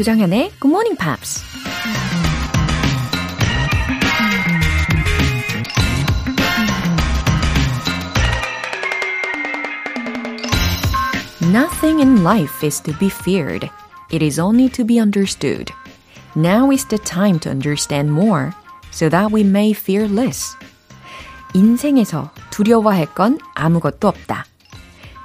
조정현의 0.00 0.52
Good 0.60 0.70
Morning 0.70 0.96
Pops. 0.96 1.42
Nothing 11.52 12.00
in 12.00 12.22
life 12.22 12.62
is 12.62 12.80
to 12.82 12.92
be 12.98 13.08
feared. 13.08 13.70
It 14.10 14.22
is 14.22 14.38
only 14.38 14.68
to 14.70 14.84
be 14.84 15.00
understood. 15.00 15.72
Now 16.34 16.70
is 16.70 16.84
the 16.86 16.98
time 16.98 17.38
to 17.40 17.50
understand 17.50 18.12
more 18.12 18.52
so 18.90 19.08
that 19.08 19.32
we 19.32 19.42
may 19.42 19.72
fear 19.72 20.06
less. 20.06 20.56
인생에서 21.54 22.30
두려워할 22.50 23.06
건 23.14 23.38
아무것도 23.54 24.08
없다. 24.08 24.44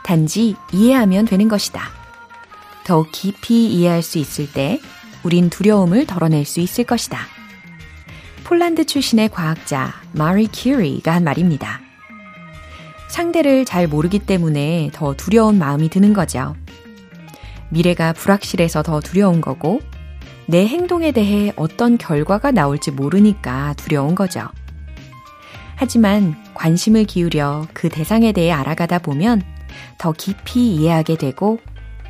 단지 0.04 0.56
이해하면 0.72 1.26
되는 1.26 1.48
것이다. 1.48 1.95
더욱 2.87 3.11
깊이 3.11 3.67
이해할 3.67 4.01
수 4.01 4.19
있을 4.19 4.51
때 4.53 4.81
우린 5.25 5.51
두려움을 5.51 6.07
덜어낼 6.07 6.45
수 6.45 6.61
있을 6.61 6.85
것이다. 6.85 7.19
폴란드 8.45 8.87
출신의 8.87 9.31
과학자 9.31 9.93
마리 10.13 10.47
큐리가 10.47 11.13
한 11.13 11.25
말입니다. 11.25 11.81
상대를 13.09 13.65
잘 13.65 13.89
모르기 13.89 14.21
때문에 14.21 14.91
더 14.93 15.15
두려운 15.15 15.59
마음이 15.59 15.89
드는 15.89 16.13
거죠. 16.13 16.55
미래가 17.71 18.13
불확실해서 18.13 18.85
더 18.85 19.01
두려운 19.01 19.41
거고, 19.41 19.81
내 20.47 20.65
행동에 20.65 21.11
대해 21.11 21.53
어떤 21.57 21.99
결과가 21.99 22.53
나올지 22.53 22.93
모르니까 22.93 23.75
두려운 23.77 24.15
거죠. 24.15 24.47
하지만 25.75 26.37
관심을 26.55 27.03
기울여 27.05 27.67
그 27.73 27.89
대상에 27.89 28.31
대해 28.31 28.53
알아가다 28.53 29.01
보면 29.01 29.43
더 29.99 30.13
깊이 30.13 30.73
이해하게 30.73 31.17
되고 31.17 31.59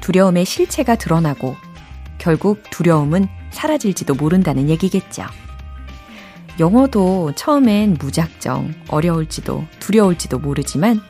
두려움의 0.00 0.44
실체가 0.44 0.97
드러나고 0.97 1.56
결국 2.19 2.62
두려움은 2.70 3.28
사라질지도 3.50 4.14
모른다는 4.14 4.69
얘기겠죠. 4.69 5.25
영어도 6.58 7.33
처음엔 7.34 7.97
무작정 7.98 8.74
어려울지도 8.89 9.67
두려울지도 9.80 10.39
모르지만 10.39 11.00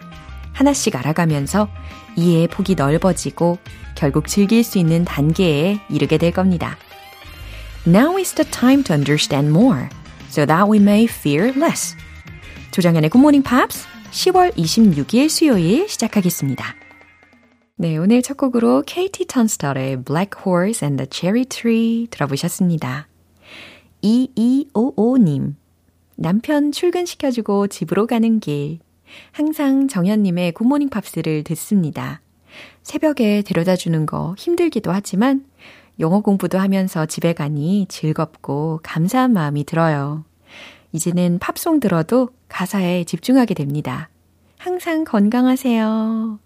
하나씩 0.53 0.97
알아가면서 0.97 1.69
이해의 2.17 2.49
폭이 2.49 2.75
넓어지고 2.75 3.59
결국 3.95 4.27
즐길 4.27 4.65
수 4.65 4.79
있는 4.79 5.05
단계에 5.05 5.79
이르게 5.89 6.19
될 6.19 6.33
겁니다. 6.33 6.77
Now 7.87 8.19
is 8.19 8.35
the 8.35 8.51
time 8.51 8.83
to 8.85 8.95
understand 8.95 9.49
more 9.49 9.89
so 10.29 10.45
that 10.47 10.71
we 10.71 10.79
may 10.79 11.05
fear 11.05 11.53
less. 11.57 11.95
조정현의 12.73 13.11
Good 13.11 13.21
Morning 13.21 13.49
Pops 13.49 13.87
10월 14.11 14.55
26일 14.57 15.29
수요일 15.29 15.89
시작하겠습니다. 15.89 16.86
네, 17.79 17.99
오늘 17.99 18.23
첫 18.23 18.39
곡으로 18.39 18.83
KT 18.87 19.27
턴스터의 19.27 20.03
Black 20.03 20.31
Horse 20.43 20.87
and 20.87 20.97
the 20.97 21.07
Cherry 21.13 21.45
Tree 21.45 22.07
들어보셨습니다. 22.11 23.07
2255님. 24.03 25.57
남편 26.15 26.73
출근시켜주고 26.73 27.67
집으로 27.67 28.07
가는 28.07 28.41
길. 28.41 28.79
항상 29.31 29.89
정현님의 29.89 30.53
굿모닝 30.53 30.89
팝스를 30.89 31.45
듣습니다. 31.45 32.23
새벽에 32.83 33.43
데려다 33.43 33.77
주는 33.77 34.07
거 34.07 34.35
힘들기도 34.39 34.91
하지만 34.91 35.45
영어 36.01 36.21
공부도 36.21 36.59
하면서 36.59 37.05
집에 37.05 37.35
가니 37.35 37.85
즐겁고 37.91 38.81
감사한 38.85 39.35
마음이 39.35 39.65
들어요. 39.65 40.25
이제는 40.93 41.39
팝송 41.41 41.81
들어도 41.81 42.31
가사에 42.49 43.05
집중하게 43.05 43.53
됩니다. 43.53 44.09
항상 44.57 45.05
건강하세요. 45.05 46.46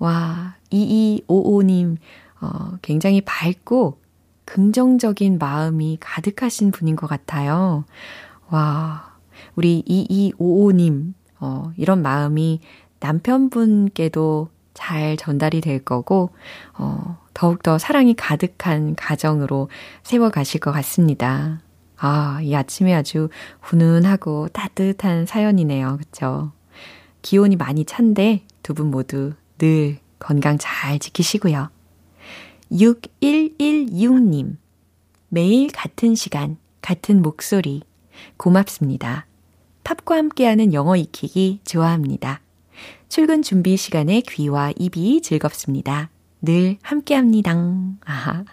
와, 0.00 0.56
2255님, 0.72 1.96
어, 2.40 2.78
굉장히 2.80 3.20
밝고 3.20 3.98
긍정적인 4.46 5.38
마음이 5.38 5.98
가득하신 6.00 6.70
분인 6.70 6.96
것 6.96 7.06
같아요. 7.06 7.84
와, 8.48 9.14
우리 9.56 9.82
2255님, 9.86 11.12
어, 11.38 11.70
이런 11.76 12.00
마음이 12.02 12.60
남편분께도 12.98 14.48
잘 14.72 15.18
전달이 15.18 15.60
될 15.60 15.84
거고, 15.84 16.30
어, 16.78 17.18
더욱더 17.34 17.76
사랑이 17.76 18.14
가득한 18.14 18.94
가정으로 18.96 19.68
세워가실 20.02 20.60
것 20.60 20.72
같습니다. 20.72 21.60
아, 21.98 22.40
이 22.42 22.54
아침에 22.54 22.94
아주 22.94 23.28
훈훈하고 23.60 24.48
따뜻한 24.48 25.26
사연이네요. 25.26 25.98
그쵸? 25.98 26.52
기온이 27.20 27.56
많이 27.56 27.84
찬데 27.84 28.46
두 28.62 28.72
분 28.72 28.90
모두 28.90 29.34
늘 29.60 29.98
건강 30.18 30.56
잘 30.58 30.98
지키시고요. 30.98 31.68
6116님. 32.72 34.56
매일 35.28 35.70
같은 35.70 36.14
시간, 36.14 36.56
같은 36.80 37.20
목소리. 37.20 37.82
고맙습니다. 38.38 39.26
팝과 39.84 40.16
함께하는 40.16 40.72
영어 40.72 40.96
익히기 40.96 41.60
좋아합니다. 41.64 42.40
출근 43.08 43.42
준비 43.42 43.76
시간에 43.76 44.22
귀와 44.22 44.72
입이 44.78 45.20
즐겁습니다. 45.20 46.08
늘 46.40 46.78
함께 46.80 47.14
합니다. 47.14 47.52
아, 48.06 48.44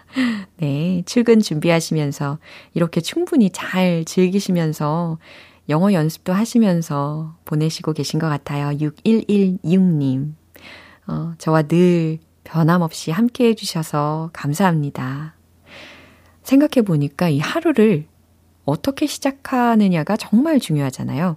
네. 0.58 1.02
출근 1.06 1.40
준비하시면서 1.40 2.38
이렇게 2.74 3.00
충분히 3.00 3.48
잘 3.48 4.04
즐기시면서 4.04 5.18
영어 5.70 5.92
연습도 5.94 6.34
하시면서 6.34 7.36
보내시고 7.46 7.94
계신 7.94 8.18
것 8.20 8.28
같아요. 8.28 8.76
6116님. 8.76 10.37
어, 11.08 11.34
저와 11.38 11.62
늘 11.62 12.18
변함없이 12.44 13.10
함께 13.10 13.48
해주셔서 13.48 14.30
감사합니다. 14.32 15.34
생각해 16.42 16.84
보니까 16.84 17.28
이 17.28 17.40
하루를 17.40 18.06
어떻게 18.64 19.06
시작하느냐가 19.06 20.16
정말 20.16 20.60
중요하잖아요. 20.60 21.36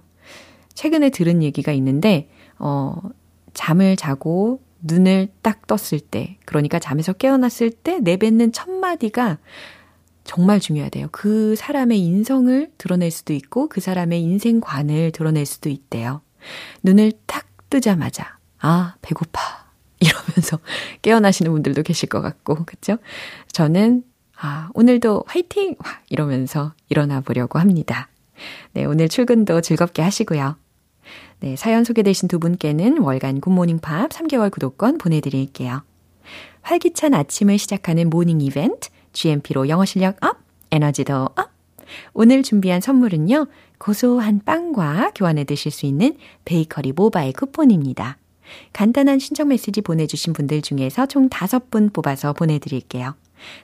최근에 0.74 1.10
들은 1.10 1.42
얘기가 1.42 1.72
있는데, 1.72 2.30
어, 2.58 2.94
잠을 3.54 3.96
자고 3.96 4.62
눈을 4.82 5.28
딱 5.42 5.66
떴을 5.66 6.00
때, 6.00 6.38
그러니까 6.44 6.78
잠에서 6.78 7.12
깨어났을 7.12 7.70
때 7.70 7.98
내뱉는 8.00 8.52
첫 8.52 8.70
마디가 8.70 9.38
정말 10.24 10.60
중요하대요. 10.60 11.08
그 11.12 11.56
사람의 11.56 11.98
인성을 12.00 12.70
드러낼 12.78 13.10
수도 13.10 13.32
있고 13.32 13.68
그 13.68 13.80
사람의 13.80 14.22
인생관을 14.22 15.12
드러낼 15.12 15.46
수도 15.46 15.68
있대요. 15.68 16.20
눈을 16.82 17.12
딱 17.26 17.46
뜨자마자 17.70 18.38
아 18.58 18.94
배고파 19.02 19.61
이러면서 20.02 20.58
깨어나시는 21.02 21.50
분들도 21.52 21.82
계실 21.82 22.08
것 22.08 22.20
같고 22.20 22.64
그렇죠? 22.64 22.98
저는 23.52 24.02
아 24.36 24.70
오늘도 24.74 25.24
화이팅 25.26 25.76
이러면서 26.08 26.74
일어나 26.88 27.20
보려고 27.20 27.58
합니다. 27.58 28.08
네 28.72 28.84
오늘 28.84 29.08
출근도 29.08 29.60
즐겁게 29.60 30.02
하시고요. 30.02 30.56
네, 31.40 31.56
사연 31.56 31.82
소개되신 31.82 32.28
두 32.28 32.38
분께는 32.38 32.98
월간 32.98 33.40
굿모닝 33.40 33.80
팝 33.80 34.10
3개월 34.10 34.50
구독권 34.50 34.98
보내드릴게요. 34.98 35.82
활기찬 36.62 37.14
아침을 37.14 37.58
시작하는 37.58 38.10
모닝 38.10 38.40
이벤트, 38.40 38.90
GMP로 39.12 39.68
영어 39.68 39.84
실력 39.84 40.24
up, 40.24 40.38
에너지도 40.70 41.30
up! 41.34 41.50
오늘 42.14 42.44
준비한 42.44 42.80
선물은요, 42.80 43.48
고소한 43.78 44.40
빵과 44.44 45.12
교환해 45.16 45.42
드실 45.42 45.72
수 45.72 45.84
있는 45.84 46.16
베이커리 46.44 46.92
모바일 46.92 47.32
쿠폰입니다. 47.32 48.18
간단한 48.72 49.18
신청 49.18 49.48
메시지 49.48 49.80
보내주신 49.80 50.32
분들 50.32 50.62
중에서 50.62 51.06
총 51.06 51.28
5분 51.28 51.92
뽑아서 51.92 52.32
보내드릴게요. 52.32 53.14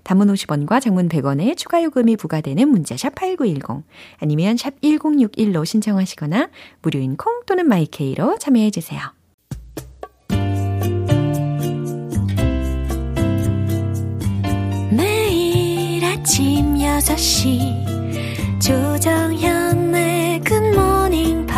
단문 0.02 0.28
50원과 0.32 0.80
장문 0.80 1.08
100원의 1.08 1.56
추가 1.56 1.82
요금이 1.82 2.16
부과되는 2.16 2.68
문자샵 2.68 3.14
8910 3.14 3.84
아니면 4.18 4.56
샵 4.56 4.80
1061로 4.80 5.64
신청하시거나 5.64 6.50
무료인 6.82 7.16
콩 7.16 7.42
또는 7.46 7.68
마이케이로 7.68 8.38
참여해 8.38 8.70
주세요. 8.70 9.00
매일 14.90 16.04
아침 16.04 16.74
6시 16.76 18.60
조정현의 18.60 20.40
굿모닝 20.40 21.46
팝 21.46 21.57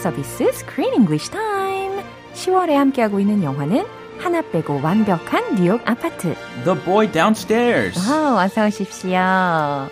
서비스 0.00 0.44
Screen 0.44 0.94
English 0.94 1.30
Time. 1.30 2.02
10월에 2.32 2.70
함께하고 2.72 3.20
있는 3.20 3.42
영화는 3.42 3.84
하나 4.18 4.40
빼고 4.40 4.80
완벽한 4.82 5.56
뉴욕 5.56 5.80
아파트. 5.84 6.34
The 6.64 6.78
boy 6.84 7.10
downstairs. 7.12 8.00
아, 8.10 8.42
어서 8.42 8.66
오십시오. 8.66 9.10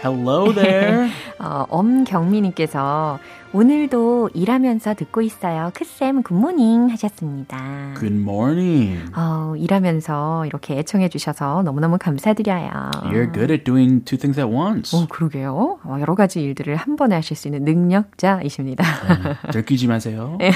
Hello 0.03 0.53
there. 0.55 1.11
어, 1.49 1.65
엄경미님께서 1.71 3.19
오늘도 3.55 4.29
일하면서 4.35 4.93
듣고 4.93 5.23
있어요. 5.23 5.71
크쌤 5.73 6.23
굿모닝 6.23 6.91
하셨습니다. 6.91 7.95
Morning. 8.03 9.11
어, 9.17 9.55
일하면서 9.57 10.45
이렇게 10.45 10.77
애청해 10.79 11.09
주셔서 11.09 11.63
너무너무 11.63 11.97
감사드려요. 11.99 12.69
You're 13.05 13.33
good 13.33 13.51
at 13.51 13.65
doing 13.65 14.05
two 14.05 14.19
things 14.19 14.39
at 14.39 14.55
once. 14.55 14.95
오, 14.95 15.07
그러게요. 15.07 15.79
어, 15.83 15.97
여러 15.99 16.15
가지 16.15 16.43
일들을 16.43 16.77
한 16.77 16.97
번에 16.97 17.15
하실 17.15 17.35
수 17.35 17.49
있는 17.49 17.65
능력자이십니다. 17.65 18.85
네, 18.85 19.51
들키지 19.53 19.87
마세요. 19.87 20.37
네. 20.39 20.51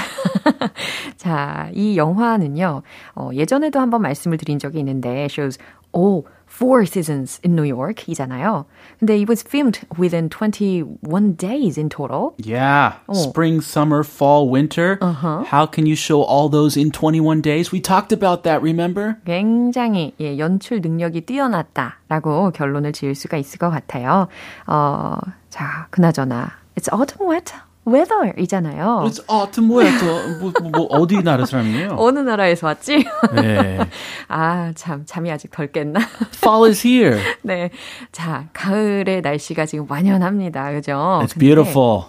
자, 1.17 1.71
이 1.73 1.97
영화는요, 1.97 2.83
어, 3.15 3.29
예전에도 3.33 3.79
한번 3.79 4.03
말씀을 4.03 4.37
드린 4.37 4.59
적이 4.59 4.79
있는데, 4.79 5.23
shows 5.31 5.57
all 5.95 6.21
four 6.52 6.84
seasons 6.84 7.38
in 7.44 7.54
New 7.54 7.62
York 7.62 8.04
이잖아요. 8.08 8.64
근데 8.98 9.20
it 9.20 9.28
was 9.28 9.42
filmed 9.42 9.80
within 9.96 10.28
21 10.28 11.34
days 11.36 11.78
in 11.78 11.88
total. 11.88 12.34
Yeah. 12.38 12.94
Spring, 13.12 13.60
summer, 13.60 14.02
fall, 14.02 14.48
winter. 14.48 14.98
Uh-huh. 15.00 15.44
How 15.44 15.66
can 15.66 15.86
you 15.86 15.94
show 15.94 16.22
all 16.22 16.48
those 16.48 16.76
in 16.76 16.90
21 16.90 17.40
days? 17.42 17.70
We 17.70 17.80
talked 17.80 18.12
about 18.12 18.42
that, 18.44 18.62
remember? 18.62 19.18
굉장히 19.24 20.14
예, 20.20 20.38
연출 20.38 20.80
능력이 20.80 21.26
뛰어났다라고 21.26 22.50
결론을 22.52 22.92
지을 22.92 23.14
수가 23.14 23.36
있을 23.36 23.58
것 23.58 23.70
같아요. 23.70 24.28
어, 24.66 25.18
자, 25.50 25.86
그나저나 25.90 26.50
It's 26.76 26.88
autumn 26.92 27.28
wet 27.28 27.52
weather이잖아요. 27.85 29.03
It's 29.05 29.21
autumn 29.29 29.71
weather. 29.71 30.39
뭐, 30.39 30.51
뭐, 30.61 30.71
뭐 30.71 30.85
어디 30.87 31.21
나라 31.21 31.45
사람이에요? 31.45 31.95
어느 31.97 32.19
나라에서 32.19 32.67
왔지? 32.67 33.05
네. 33.35 33.79
아, 34.27 34.71
참, 34.75 35.03
잠이 35.05 35.31
아직 35.31 35.51
덜 35.51 35.71
깼나? 35.71 35.99
Fall 36.37 36.69
is 36.69 36.85
here. 36.85 37.21
네. 37.41 37.69
자, 38.11 38.47
가을의 38.53 39.21
날씨가 39.21 39.65
지금 39.65 39.85
완연합니다. 39.89 40.71
그죠? 40.71 41.19
It's 41.23 41.33
근데 41.33 41.39
beautiful. 41.39 42.05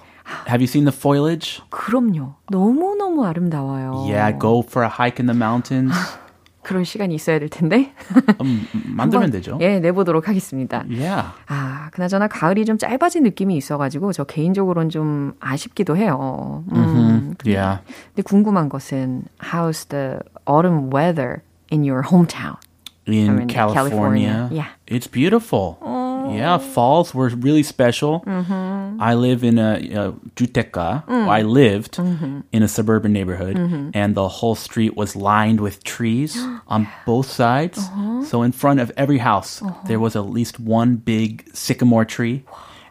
Have 0.49 0.63
you 0.63 0.69
seen 0.69 0.85
the 0.85 0.97
foliage? 0.97 1.61
그럼요. 1.71 2.35
너무너무 2.49 3.27
아름다워요. 3.27 4.07
Yeah, 4.09 4.33
go 4.39 4.63
for 4.67 4.83
a 4.83 4.89
hike 4.89 5.21
in 5.21 5.27
the 5.27 5.37
mountains. 5.37 5.95
그런 6.65 6.83
시간이 6.85 7.15
있어야 7.15 7.39
될 7.39 7.49
텐데. 7.49 7.93
음, 8.43 8.67
만들면 8.97 9.31
되죠. 9.31 9.59
예, 9.61 9.79
내보도록 9.79 10.27
하겠습니다. 10.29 10.85
Yeah. 10.89 11.29
아, 11.47 11.91
그나저나 11.93 12.27
가을이 12.29 12.65
좀 12.65 12.79
짧아진 12.79 13.23
느낌이 13.23 13.57
있어가지고 13.57 14.13
저 14.13 14.25
개인적으로는 14.25 14.91
좀 14.91 15.35
아쉽기도 15.41 15.97
해요. 15.97 16.65
음, 16.73 17.35
Yeah. 17.45 17.81
근데 18.15 18.23
궁금한 18.23 18.69
것은 18.69 19.25
how's 19.41 19.89
the 19.89 20.19
autumn 20.49 20.91
weather 20.93 21.43
in 21.71 21.89
your 21.89 22.03
hometown? 22.03 22.57
In 23.07 23.29
I 23.29 23.35
mean, 23.35 23.49
California, 23.49 23.91
California. 23.91 24.49
Yeah. 24.51 24.69
it's 24.87 25.07
beautiful. 25.07 25.77
Yeah, 26.31 26.59
falls 26.59 27.15
were 27.15 27.29
really 27.29 27.63
special. 27.63 28.21
Mm-hmm. 28.21 29.01
I 29.01 29.15
live 29.15 29.45
in 29.45 29.59
a, 29.59 30.13
juteka. 30.37 31.07
Mm. 31.07 31.29
I 31.29 31.43
lived 31.43 31.97
mm-hmm. 31.97 32.41
in 32.53 32.63
a 32.63 32.69
suburban 32.69 33.13
neighborhood, 33.13 33.57
mm-hmm. 33.57 33.91
and 33.95 34.15
the 34.15 34.29
whole 34.29 34.55
street 34.55 34.97
was 34.97 35.17
lined 35.17 35.61
with 35.61 35.85
trees 35.85 36.37
on 36.69 36.89
both 37.07 37.31
sides. 37.31 37.79
Uh-huh. 37.79 38.25
So 38.25 38.43
in 38.43 38.53
front 38.53 38.81
of 38.81 38.93
every 38.97 39.19
house, 39.19 39.63
uh-huh. 39.63 39.87
there 39.87 40.01
was 40.01 40.17
at 40.17 40.27
least 40.27 40.61
one 40.61 40.97
big 40.97 41.49
sycamore 41.55 42.05
tree. 42.05 42.45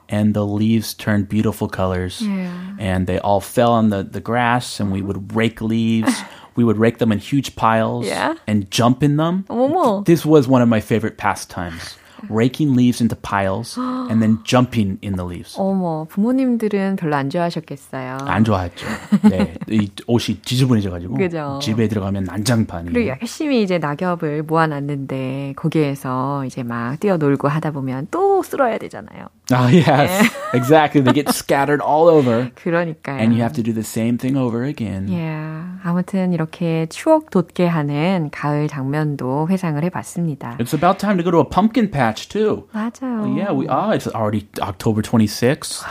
And 0.10 0.36
the 0.36 0.46
leaves 0.46 0.94
turned 0.94 1.28
beautiful 1.28 1.68
colors. 1.68 2.22
Yeah. 2.22 2.76
And 2.78 3.08
they 3.08 3.18
all 3.20 3.40
fell 3.40 3.72
on 3.72 3.90
the, 3.90 4.04
the 4.04 4.20
grass, 4.20 4.80
and 4.80 4.92
we 4.92 5.00
uh-huh. 5.00 5.08
would 5.08 5.36
rake 5.36 5.62
leaves. 5.62 6.14
we 6.56 6.64
would 6.64 6.78
rake 6.78 7.00
them 7.00 7.12
in 7.12 7.20
huge 7.20 7.56
piles 7.56 8.06
yeah. 8.06 8.36
and 8.48 8.70
jump 8.70 9.04
in 9.04 9.18
them. 9.18 9.46
This 10.06 10.26
was 10.26 10.48
one 10.48 10.62
of 10.62 10.70
my 10.70 10.82
favorite 10.82 11.18
pastimes. 11.18 11.98
Raking 12.30 12.76
leaves 12.76 13.02
into 13.02 13.16
piles 13.16 13.78
and 13.78 14.22
then 14.22 14.40
jumping 14.44 14.98
in 15.04 15.16
the 15.16 15.26
leaves. 15.28 15.56
어머, 15.58 16.06
부모님들은 16.10 16.96
별로 16.96 17.16
안 17.16 17.30
좋아하셨겠어요. 17.30 18.18
안 18.22 18.44
좋아했죠. 18.44 18.86
네. 19.30 19.56
이 19.70 19.90
옷이 20.08 20.40
지저분해져가지고. 20.42 21.16
그죠. 21.16 21.60
집에 21.62 21.88
들어가면 21.88 22.26
난장판이. 22.26 22.92
그리고 22.92 23.10
열심히 23.10 23.62
이제 23.64 23.78
낙엽을 23.78 24.44
모아놨는데 24.44 25.54
거기에서 25.56 26.46
이제 26.46 26.64
막 26.64 27.00
뛰어놀고 27.00 27.48
하다 27.48 27.72
보면 27.72 28.08
또 28.12 28.44
쓸어야 28.44 28.78
되잖아요. 28.78 29.28
Ah, 29.54 29.70
yes. 29.70 30.32
exactly. 30.54 31.02
They 31.02 31.14
get 31.14 31.30
scattered 31.32 31.82
all 31.82 32.08
over. 32.10 32.52
그러니까요. 32.56 33.20
And 33.20 33.34
you 33.34 33.42
have 33.42 33.54
to 33.54 33.64
do 33.64 33.74
the 33.74 33.84
same 33.84 34.18
thing 34.18 34.36
over 34.38 34.64
again. 34.64 35.08
Yeah. 35.08 35.80
아무튼 35.84 36.32
이렇게 36.34 36.88
추억 36.90 37.30
돋게 37.30 37.68
하는 37.68 38.30
가을 38.32 38.68
장면도 38.68 39.48
회상을 39.50 39.84
해봤습니다. 39.84 40.58
It's 40.60 40.74
about 40.74 40.98
time 40.98 41.18
to 41.18 41.24
go 41.24 41.32
to 41.32 41.40
a 41.40 41.46
pumpkin 41.46 41.92
patch 41.92 42.30
too. 42.30 42.68
맞아요. 42.74 43.28
Yeah, 43.36 43.52
we 43.52 43.68
ah, 43.68 43.92
it's 43.92 44.08
already 44.08 44.48
October 44.62 45.02
26th. 45.02 45.84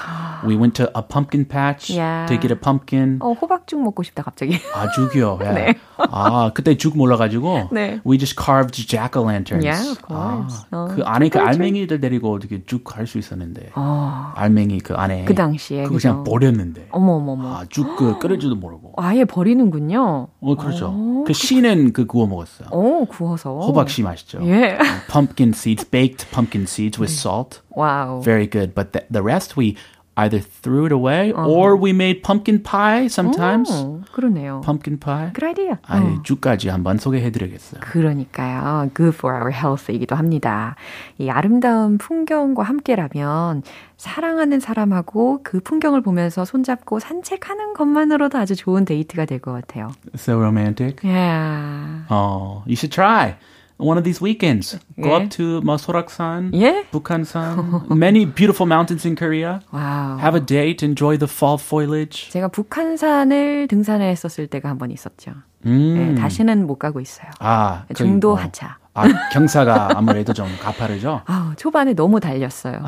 we 0.47 0.57
went 0.57 0.75
to 0.77 0.91
a 0.97 1.03
pumpkin 1.03 1.45
patch 1.45 1.91
Yeah. 1.91 2.27
to 2.27 2.39
get 2.41 2.51
a 2.51 2.57
pumpkin. 2.57 3.19
어, 3.21 3.33
호박죽 3.33 3.83
먹고 3.83 4.03
싶다 4.03 4.23
갑자기. 4.23 4.59
아, 4.75 4.91
죽이요. 4.93 5.39
Yeah. 5.41 5.55
네. 5.73 5.79
아, 5.99 6.51
그때 6.55 6.77
죽 6.77 6.97
몰라 6.97 7.17
가지고. 7.17 7.69
네. 7.71 8.01
We 8.07 8.17
just 8.19 8.35
carved 8.41 8.75
jack-o'-lanterns. 8.89 9.63
Yeah, 9.63 9.91
of 9.93 10.01
course. 10.03 10.65
아, 10.71 10.77
어, 10.77 10.89
그 10.95 11.03
안에 11.05 11.29
그 11.29 11.39
그렇죠. 11.39 11.49
알맹이들 11.49 12.01
데리고 12.01 12.33
어떻게 12.33 12.65
쭉갈수 12.65 13.19
있었는데. 13.19 13.52
어, 13.75 14.33
알맹이 14.35 14.81
그 14.81 14.95
안에. 14.95 15.25
그 15.25 15.35
당시에, 15.35 15.85
그거? 15.85 15.99
그냥 15.99 16.25
버렸는데. 16.25 16.89
어머머머. 16.91 17.55
아, 17.57 17.65
죽 17.69 17.97
그 17.97 18.19
끓일 18.19 18.39
줄도 18.39 18.57
모르고. 18.57 18.95
아예 18.97 19.25
버리는군요. 19.25 20.29
어, 20.41 20.55
그렇죠. 20.57 21.25
그 21.27 21.33
씨는 21.33 21.93
그 21.93 22.07
구워 22.07 22.27
먹었어요. 22.27 22.69
어, 22.71 23.05
구워서. 23.09 23.59
호박씨 23.59 24.03
맛있죠. 24.03 24.41
예. 24.45 24.79
pumpkin 25.11 25.51
seeds, 25.55 25.89
baked 25.91 26.27
pumpkin 26.31 26.65
seeds 26.65 27.01
with 27.01 27.13
salt. 27.13 27.61
Wow. 27.71 28.23
Very 28.23 28.49
good. 28.51 28.75
But 28.75 28.93
the, 28.93 29.05
the 29.11 29.23
rest 29.23 29.57
we 29.57 29.77
either 30.23 30.39
threw 30.41 30.87
it 30.87 30.93
away 30.93 31.33
or 31.33 31.75
we 31.77 31.91
made 31.91 32.23
pumpkin 32.23 32.63
pie 32.63 33.07
sometimes. 33.07 33.71
어, 33.71 34.01
그러네요. 34.15 34.61
pumpkin 34.65 34.99
pie. 34.99 35.33
Good 35.35 35.45
idea. 35.45 35.77
아니, 35.83 36.07
어. 36.19 36.23
죽까지 36.23 36.69
한번 36.69 36.99
소개해드리겠어요. 36.99 37.81
그러니까요. 37.81 38.91
Good 38.95 39.17
for 39.17 39.35
our 39.37 39.51
health이기도 39.53 40.15
합니다. 40.17 40.77
이 41.19 41.29
아름다운 41.29 41.99
풍경과 41.99 42.63
함께라면 42.63 43.63
사랑하는 43.97 44.61
사람하고 44.61 45.41
그 45.43 45.61
풍경을 45.61 46.01
보면서 46.03 46.45
손잡고 46.45 46.99
산책하는 47.01 47.75
것만으로도 47.75 48.39
아주 48.39 48.57
좋은 48.57 48.85
데이트가 48.85 49.25
될 49.27 49.41
것 49.41 49.53
같아요. 49.53 49.91
So 50.15 50.39
romantic. 50.39 51.03
Yeah. 51.03 52.05
Oh, 52.11 52.63
you 52.67 52.77
should 52.77 52.93
try 52.93 53.37
one 53.83 53.99
of 53.99 54.05
these 54.05 54.21
weekends. 54.23 54.79
Go 55.01 55.11
예. 55.11 55.17
up 55.17 55.29
to 55.31 55.61
Masoraksan, 55.63 56.53
예? 56.55 56.85
Bukhansan, 56.93 57.91
many 57.91 58.25
beautiful 58.25 58.67
mountains 58.67 59.05
in 59.05 59.17
Korea. 59.17 59.61
와우. 59.73 60.19
Have 60.21 60.35
a 60.37 60.41
date, 60.41 60.83
enjoy 60.85 61.19
the 61.19 61.29
fall 61.31 61.59
foliage. 61.59 62.31
제가 62.31 62.49
북한산을 62.49 63.67
등산했었을 63.69 64.47
때가 64.47 64.69
한 64.69 64.79
번 64.79 64.91
있었죠. 64.91 65.33
음. 65.67 66.15
네, 66.15 66.21
다시는 66.21 66.67
못 66.67 66.79
가고 66.79 67.01
있어요. 67.01 67.29
아, 67.39 67.85
중도 67.95 68.31
뭐, 68.31 68.39
하차. 68.39 68.79
아, 68.95 69.05
경사가 69.33 69.97
아무래도 69.97 70.35
좀 70.35 70.47
가파르죠? 70.61 71.23
아우, 71.25 71.55
초반에 71.57 71.95
너무 71.95 72.21
달렸어요. 72.21 72.83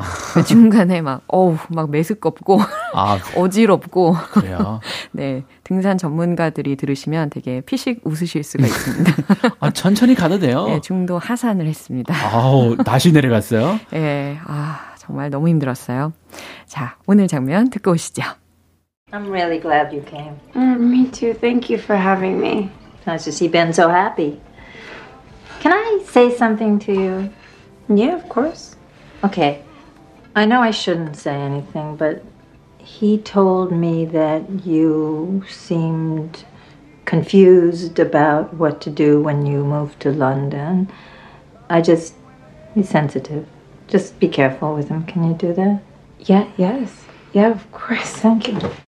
중간에 0.47 1.01
막, 1.01 1.21
어우, 1.27 1.57
막 1.69 1.89
메스껍고, 1.89 2.59
아, 2.93 3.17
어지럽고. 3.35 4.13
그래요? 4.33 4.81
네, 5.11 5.43
등산 5.63 5.97
전문가들이 5.97 6.75
들으시면 6.75 7.31
되게 7.31 7.61
피식 7.61 8.01
웃으실 8.03 8.43
수가 8.43 8.67
있습니다. 8.67 9.13
아, 9.59 9.71
천천히 9.71 10.13
가도 10.13 10.37
돼요. 10.37 10.65
네, 10.67 10.79
중도 10.81 11.17
하산을 11.17 11.65
했습니다. 11.65 12.13
아우, 12.13 12.77
다시 12.77 13.11
내려갔어요? 13.11 13.79
예, 13.93 14.37
아, 14.45 14.93
정말 14.99 15.31
너무 15.31 15.47
힘들었어요. 15.49 16.13
자, 16.67 16.97
오늘 17.07 17.27
장면 17.27 17.71
듣고 17.71 17.91
오시죠. 17.91 18.21
I'm 19.11 19.29
really 19.29 19.59
glad 19.59 19.95
you 19.95 20.03
came. 20.07 20.35
Mm, 20.55 20.81
me 20.91 21.09
too. 21.11 21.33
Thank 21.33 21.73
you 21.73 21.81
for 21.81 21.99
having 21.99 22.39
me. 22.39 22.69
Nice 23.07 23.23
to 23.25 23.31
see 23.31 23.49
Ben 23.49 23.69
so 23.69 23.87
happy. 23.89 24.39
Say 26.15 26.33
something 26.33 26.79
to 26.79 26.93
you? 26.93 27.33
Yeah, 27.93 28.15
of 28.15 28.29
course. 28.29 28.77
Okay. 29.21 29.61
I 30.33 30.45
know 30.45 30.61
I 30.61 30.71
shouldn't 30.71 31.17
say 31.17 31.35
anything, 31.35 31.97
but 31.97 32.23
he 32.77 33.17
told 33.17 33.73
me 33.73 34.05
that 34.05 34.65
you 34.65 35.43
seemed 35.49 36.45
confused 37.03 37.99
about 37.99 38.53
what 38.53 38.79
to 38.83 38.89
do 38.89 39.21
when 39.21 39.45
you 39.45 39.65
moved 39.65 39.99
to 40.03 40.11
London. 40.13 40.89
I 41.69 41.81
just. 41.81 42.13
He's 42.73 42.87
sensitive. 42.87 43.45
Just 43.89 44.17
be 44.17 44.29
careful 44.29 44.73
with 44.73 44.87
him. 44.87 45.03
Can 45.03 45.25
you 45.25 45.33
do 45.33 45.51
that? 45.51 45.81
Yeah, 46.19 46.49
yes. 46.55 47.03
Yeah, 47.33 47.51
of 47.51 47.69
course. 47.73 48.13
Thank 48.23 48.47
you. 48.47 48.84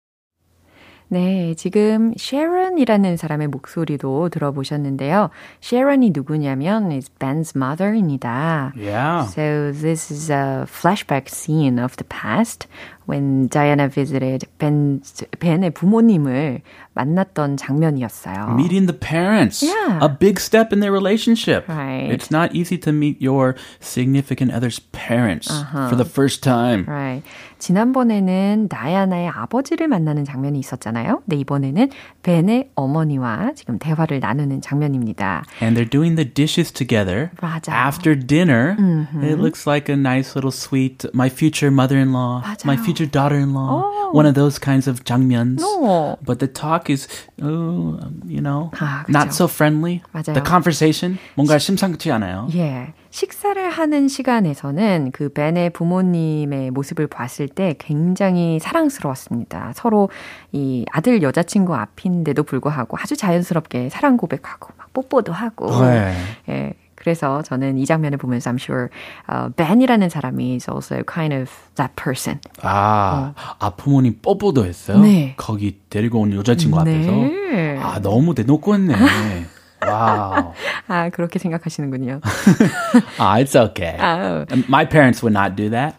네, 1.13 1.53
지금 1.53 2.12
Sharon이라는 2.17 3.17
사람의 3.17 3.48
목소리도 3.50 4.29
들어보셨는데요. 4.29 5.29
Sharon이 5.62 6.10
누구냐면 6.12 6.91
is 6.91 7.12
Ben's 7.20 7.55
mother입니다. 7.55 8.74
Yeah. 8.75 9.29
So 9.29 9.72
this 9.72 10.12
is 10.12 10.32
a 10.32 10.65
flashback 10.65 11.29
scene 11.29 11.77
of 11.77 11.96
the 11.98 12.05
past 12.10 12.67
when 13.06 13.48
Diana 13.50 13.90
visited 13.90 14.46
Ben's, 14.60 15.24
Ben의 15.40 15.72
부모님을 15.72 16.62
만났던 16.94 17.58
장면이었어요. 17.58 18.54
Meeting 18.56 18.86
the 18.86 18.98
parents. 18.98 19.64
Yeah. 19.64 20.00
A 20.02 20.10
big 20.10 20.40
step 20.40 20.72
in 20.72 20.80
their 20.80 20.92
relationship. 20.92 21.68
Right. 21.68 22.12
It's 22.12 22.30
not 22.30 22.54
easy 22.54 22.78
to 22.80 22.92
meet 22.92 23.20
your 23.20 23.56
significant 23.80 24.52
other's 24.54 24.80
parents 24.92 25.50
for 25.90 25.96
the 25.96 26.06
first 26.06 26.44
time. 26.44 26.86
Right. 26.88 27.24
지난번에는 27.58 28.68
다이아나의 28.70 29.30
아버지를 29.30 29.88
만나는 29.88 30.26
장면이 30.26 30.60
있었잖아요. 30.60 31.22
근데 31.26 31.38
이번에는 31.38 31.90
벤의 32.22 32.72
어머니와 32.76 33.54
지금 33.56 33.80
대화를 33.80 34.20
나누는 34.20 34.62
장면입니다. 34.62 35.46
And 35.62 35.76
they're 35.80 35.90
doing 35.90 36.16
the 36.16 36.30
dishes 36.32 36.72
together. 36.72 37.32
맞아. 37.42 37.72
After 37.74 38.16
dinner, 38.20 38.76
it 39.24 39.40
looks 39.40 39.66
like 39.66 39.90
a 39.90 39.98
nice 39.98 40.36
little 40.36 40.52
sweet, 40.52 41.06
my 41.14 41.30
future 41.30 41.72
mother-in-law, 41.72 42.44
my 42.66 42.76
맞아요. 42.76 42.84
future 42.84 42.93
daughter-in-law, 42.94 44.12
one 44.14 44.26
of 44.26 44.36
those 44.36 44.60
kinds 44.60 44.88
of 44.88 45.04
장면s. 45.04 45.64
오. 45.64 46.18
But 46.26 46.40
the 46.40 46.48
talk 46.48 46.90
is, 46.90 47.08
oh, 47.42 48.00
you 48.28 48.42
know, 48.42 48.72
아, 48.76 49.06
not 49.10 49.34
so 49.34 49.48
friendly. 49.48 50.02
맞아요. 50.14 50.34
The 50.34 50.44
conversation 50.46 51.18
뭔가 51.36 51.58
심상치 51.58 52.12
않아요. 52.12 52.48
예. 52.56 52.94
식사를 53.10 53.70
하는 53.70 54.08
시간에서는 54.08 55.12
그 55.14 55.30
벤의 55.30 55.70
부모님의 55.72 56.72
모습을 56.72 57.06
봤을 57.08 57.48
때 57.48 57.76
굉장히 57.78 58.60
사랑스러웠습니다. 58.60 59.74
서로 59.76 60.10
이 60.52 60.86
아들 60.92 61.22
여자친구 61.22 61.76
앞인데도 61.76 62.42
불구하고 62.44 62.98
아주 63.00 63.16
자연스럽게 63.16 63.90
사랑 63.90 64.18
고백하고 64.18 64.74
막 64.78 64.92
뽀뽀도 64.94 65.32
하고. 65.32 65.68
네. 65.86 66.16
예. 66.50 66.74
그래서 67.04 67.42
저는 67.42 67.78
이 67.78 67.86
장면을 67.86 68.18
보면서 68.18 68.50
I'm 68.50 68.60
sure 68.60 68.88
uh, 69.30 69.54
Ben이라는 69.56 70.08
사람이 70.08 70.56
is 70.56 70.70
also 70.70 71.04
kind 71.04 71.36
of 71.36 71.52
that 71.76 71.94
person. 72.02 72.40
아, 72.62 73.34
아 73.60 73.70
부모님 73.72 74.20
뽀뽀도 74.22 74.66
했어요? 74.66 75.00
네. 75.00 75.34
거기 75.36 75.80
데리고 75.90 76.22
온 76.22 76.34
여자친구 76.34 76.80
앞에서? 76.80 77.12
네. 77.12 77.78
아, 77.82 78.00
너무 78.00 78.34
대놓고 78.34 78.74
했네. 78.74 78.96
Wow. 79.88 80.54
아, 80.88 81.10
그렇게 81.10 81.40
생각하시는군요. 81.40 82.22
Ah, 83.20 83.40
it's 83.40 83.56
okay. 83.56 83.98
Oh. 84.00 84.46
My 84.68 84.86
parents 84.86 85.24
would 85.24 85.34
not 85.34 85.56
do 85.56 85.70
that, 85.70 85.96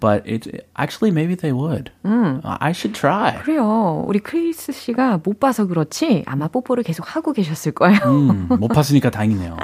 but 0.00 0.22
it's 0.26 0.48
actually 0.76 1.10
maybe 1.10 1.34
they 1.34 1.52
would. 1.52 1.90
I 2.04 2.72
should 2.72 2.94
try. 2.94 3.38
그래요. 3.42 4.04
우리 4.06 4.18
크리스 4.18 4.72
씨가 4.72 5.20
못 5.22 5.40
봐서 5.40 5.66
그렇지 5.66 6.24
아마 6.26 6.48
뽀뽀를 6.48 6.82
계속 6.82 7.14
하고 7.14 7.32
계셨을 7.32 7.72
거예요. 7.72 7.98
음, 8.06 8.48
못 8.48 8.68
봤으니까 8.68 9.10
다행이네요. 9.10 9.56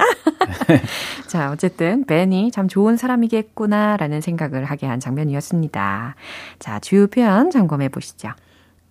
자, 1.27 1.51
어쨌든 1.51 2.05
벤이 2.05 2.51
참 2.51 2.67
좋은 2.67 2.97
사람이겠구나라는 2.97 4.21
생각을 4.21 4.65
하게 4.65 4.87
한 4.87 4.99
장면이었습니다. 4.99 6.15
자, 6.59 6.79
주요 6.79 7.07
표현 7.07 7.49
점검해 7.51 7.89
보시죠. 7.89 8.29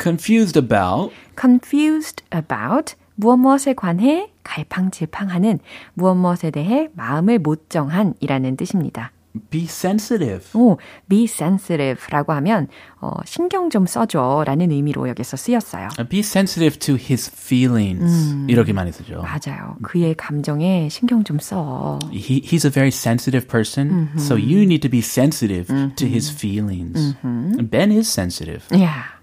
Confused 0.01 0.59
about 0.59 1.15
confused 1.39 2.25
about 2.35 2.95
무엇 3.23 3.37
무엇에 3.37 3.73
관해 3.73 4.33
갈팡질팡하는 4.43 5.61
무엇 5.95 6.17
무엇에 6.17 6.51
대해 6.51 6.89
마음을 6.95 7.39
못 7.39 7.71
정한이라는 7.71 8.57
뜻입니다. 8.57 9.13
be 9.49 9.63
sensitive. 9.63 10.45
오, 10.55 10.77
be 11.09 11.25
sensitive라고 11.25 12.33
하면 12.33 12.67
어, 13.01 13.13
신경 13.25 13.71
좀 13.71 13.87
써줘라는 13.87 14.73
의미로 14.73 15.09
여기서 15.09 15.37
쓰였어요. 15.37 15.89
Be 16.09 16.19
sensitive 16.19 16.79
to 16.81 16.97
his 16.97 17.31
feelings. 17.33 18.35
이렇게 18.49 18.73
많이 18.73 18.91
쓰죠. 18.91 19.23
맞아요. 19.23 19.77
그의 19.83 20.15
감정에 20.17 20.89
신경 20.91 21.23
좀 21.23 21.39
써. 21.39 22.01
He, 22.13 22.43
he's 22.43 22.67
a 22.67 22.73
very 22.73 22.91
sensitive 22.91 23.47
person, 23.47 24.09
so 24.19 24.35
you 24.35 24.63
need 24.63 24.81
to 24.81 24.91
be 24.91 24.99
sensitive 24.99 25.69
to 25.95 26.09
his 26.09 26.29
feelings. 26.29 27.15
Ben 27.71 27.93
is 27.93 28.11
sensitive. 28.13 28.67
야. 28.83 29.22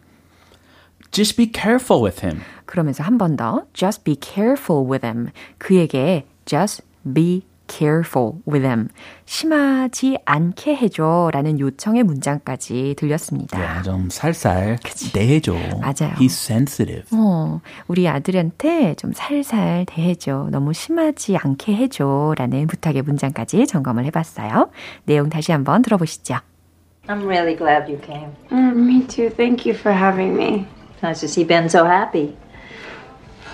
Just 1.12 1.36
be 1.38 1.52
careful 1.54 2.04
with 2.04 2.26
him. 2.26 2.42
그러면서 2.66 3.04
한 3.04 3.18
번 3.18 3.36
더 3.36 3.64
just 3.74 4.04
be 4.04 4.16
careful 4.16 4.86
with 4.90 5.06
him. 5.06 5.30
그에게 5.58 6.26
just 6.46 6.84
be 7.14 7.44
careful 7.68 8.34
with 8.48 8.66
him. 8.66 8.90
심하지 9.26 10.18
않게 10.26 10.76
해줘 10.76 11.30
라는 11.34 11.60
요청의 11.60 12.02
문장까지 12.04 12.96
들렸습니다. 12.98 13.60
야, 13.64 13.82
좀 13.84 14.10
살살 14.10 14.78
대해줘. 15.14 15.54
맞아요. 15.54 16.14
He's 16.18 16.32
sensitive. 16.32 17.06
어, 17.12 17.62
우리 17.88 18.08
아들한테 18.08 18.96
좀 18.96 19.14
살살 19.14 19.86
대해줘. 19.88 20.50
너무 20.52 20.74
심하지 20.74 21.38
않게 21.38 21.76
해줘. 21.76 22.34
라는 22.38 22.66
부탁의 22.68 23.02
문장까지 23.04 23.68
점검을 23.68 24.06
해봤어요. 24.06 24.70
내용 25.06 25.30
다시 25.30 25.52
한번 25.52 25.82
들어보시죠. 25.84 26.36
I'm 27.08 27.24
really 27.26 27.56
glad 27.56 27.92
you 27.92 28.00
came. 28.06 28.30
Mm, 28.52 28.86
me 28.88 29.08
too. 29.08 29.30
Thank 29.30 29.66
you 29.70 29.76
for 29.78 29.96
having 29.96 30.36
me. 30.36 30.66
Nice 31.02 31.22
to 31.22 31.28
see 31.28 31.44
Ben 31.44 31.70
so 31.70 31.86
happy. 31.86 32.38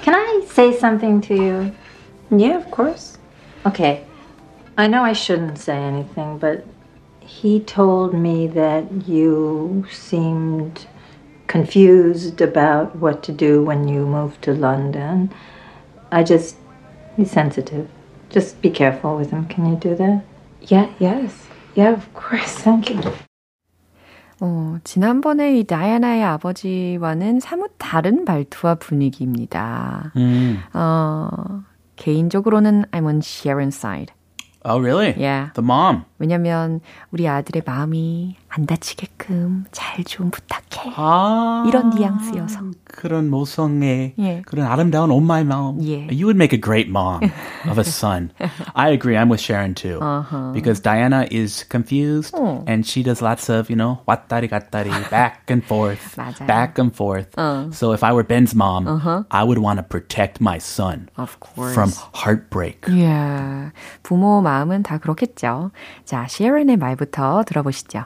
Can 0.01 0.15
I 0.15 0.45
say 0.47 0.77
something 0.77 1.21
to 1.21 1.35
you? 1.35 1.75
Yeah, 2.31 2.57
of 2.57 2.69
course. 2.71 3.17
Okay. 3.65 4.05
I 4.77 4.87
know 4.87 5.03
I 5.03 5.13
shouldn't 5.13 5.57
say 5.57 5.77
anything, 5.77 6.37
but 6.37 6.65
he 7.19 7.59
told 7.59 8.13
me 8.13 8.47
that 8.47 9.07
you 9.07 9.85
seemed 9.91 10.85
confused 11.47 12.41
about 12.41 12.95
what 12.95 13.23
to 13.23 13.31
do 13.31 13.63
when 13.63 13.87
you 13.87 14.05
moved 14.05 14.41
to 14.43 14.53
London. 14.53 15.33
I 16.11 16.23
just, 16.23 16.57
he's 17.15 17.31
sensitive. 17.31 17.89
Just 18.29 18.61
be 18.61 18.69
careful 18.69 19.15
with 19.15 19.31
him. 19.31 19.47
Can 19.47 19.65
you 19.65 19.75
do 19.75 19.95
that? 19.95 20.23
Yeah, 20.61 20.91
yes. 20.99 21.47
Yeah, 21.75 21.93
of 21.93 22.13
course. 22.13 22.53
Thank 22.59 22.89
you. 22.89 23.01
어, 24.45 24.77
지난번에 24.83 25.57
이 25.57 25.63
다이아나의 25.63 26.23
아버지와는 26.23 27.39
사뭇 27.39 27.71
다른 27.79 28.25
말투와 28.25 28.75
분위기입니다. 28.75 30.11
Mm. 30.15 30.59
어, 30.73 31.63
개인적으로는 31.95 32.85
I'm 32.91 33.05
on 33.05 33.21
Sharon's 33.21 33.75
side. 33.75 34.13
Oh, 34.63 34.79
really? 34.79 35.15
Yeah. 35.17 35.49
The 35.55 35.63
mom. 35.63 36.05
왜냐면 36.17 36.79
우리 37.11 37.27
아들의 37.27 37.63
마음이 37.65 38.35
안 38.49 38.65
다치게끔 38.65 39.65
잘 39.71 40.03
좀 40.05 40.29
부탁해. 40.31 40.93
아, 40.95 41.63
이런 41.67 41.89
뉘앙스여서. 41.89 42.59
그런 42.85 43.29
모성의 43.29 44.13
예. 44.19 44.41
그런 44.45 44.65
아름다운 44.67 45.11
엄마의 45.11 45.43
마음. 45.43 45.81
예. 45.83 46.07
You 46.07 46.25
would 46.27 46.37
make 46.37 46.53
a 46.53 46.61
great 46.61 46.89
mom 46.89 47.23
of 47.69 47.77
a 47.77 47.83
son. 47.83 48.31
I 48.73 48.89
agree. 48.91 49.17
I'm 49.17 49.27
with 49.29 49.41
Sharon 49.41 49.73
too. 49.73 49.99
Because 50.53 50.79
Diana 50.81 51.27
is 51.31 51.63
confused 51.67 52.33
어. 52.35 52.63
and 52.67 52.85
she 52.85 53.03
does 53.03 53.21
lots 53.21 53.49
of, 53.49 53.69
you 53.69 53.75
know, 53.75 53.99
왔다리 54.07 54.47
갔다리, 54.47 54.89
back 55.09 55.49
and 55.49 55.63
forth, 55.65 56.15
맞아요. 56.15 56.47
back 56.47 56.79
and 56.79 56.93
forth. 56.95 57.27
So 57.75 57.91
if 57.91 58.03
I 58.03 58.13
were 58.13 58.23
Ben's 58.23 58.55
mom, 58.55 58.87
I 59.31 59.43
would 59.43 59.59
want 59.59 59.79
to 59.79 59.83
protect 59.83 60.39
my 60.39 60.59
son 60.59 61.09
Of 61.17 61.39
course. 61.41 61.73
from 61.73 61.91
heartbreak. 62.13 62.87
예. 62.89 63.71
부모 64.03 64.41
마음은 64.41 64.83
다 64.83 64.97
그렇겠죠. 64.99 65.71
자, 66.04 66.26
셰런의 66.28 66.76
말부터 66.76 67.44
들어보시죠. 67.46 68.04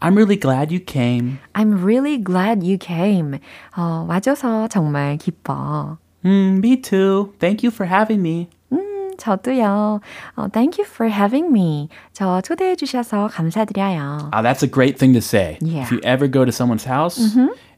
I'm 0.00 0.16
really 0.16 0.36
glad 0.38 0.70
you 0.70 0.80
came. 0.84 1.38
I'm 1.54 1.82
really 1.82 2.22
glad 2.22 2.62
you 2.66 2.76
came. 2.78 3.38
어, 3.76 4.04
와줘서 4.08 4.68
정말 4.68 5.16
기뻐. 5.16 5.96
Mm, 6.24 6.58
me 6.58 6.76
too. 6.80 7.32
Thank 7.38 7.62
you 7.64 7.70
for 7.70 7.86
having 7.88 8.20
me. 8.20 8.48
음, 8.72 9.12
저도요. 9.16 10.00
어, 10.36 10.48
thank 10.52 10.78
you 10.78 10.84
for 10.84 11.10
having 11.10 11.48
me. 11.50 11.88
저 12.12 12.40
초대해 12.42 12.76
주셔서 12.76 13.28
감사드려요. 13.32 14.30
Ah, 14.32 14.42
that's 14.42 14.62
a 14.62 14.68
great 14.70 14.98
thing 14.98 15.14
to 15.14 15.20
say. 15.22 15.58
Yeah. 15.62 15.84
If 15.84 15.92
you 15.92 16.00
ever 16.04 16.28
go 16.28 16.44
to 16.44 16.52
someone's 16.52 16.84
house 16.84 17.18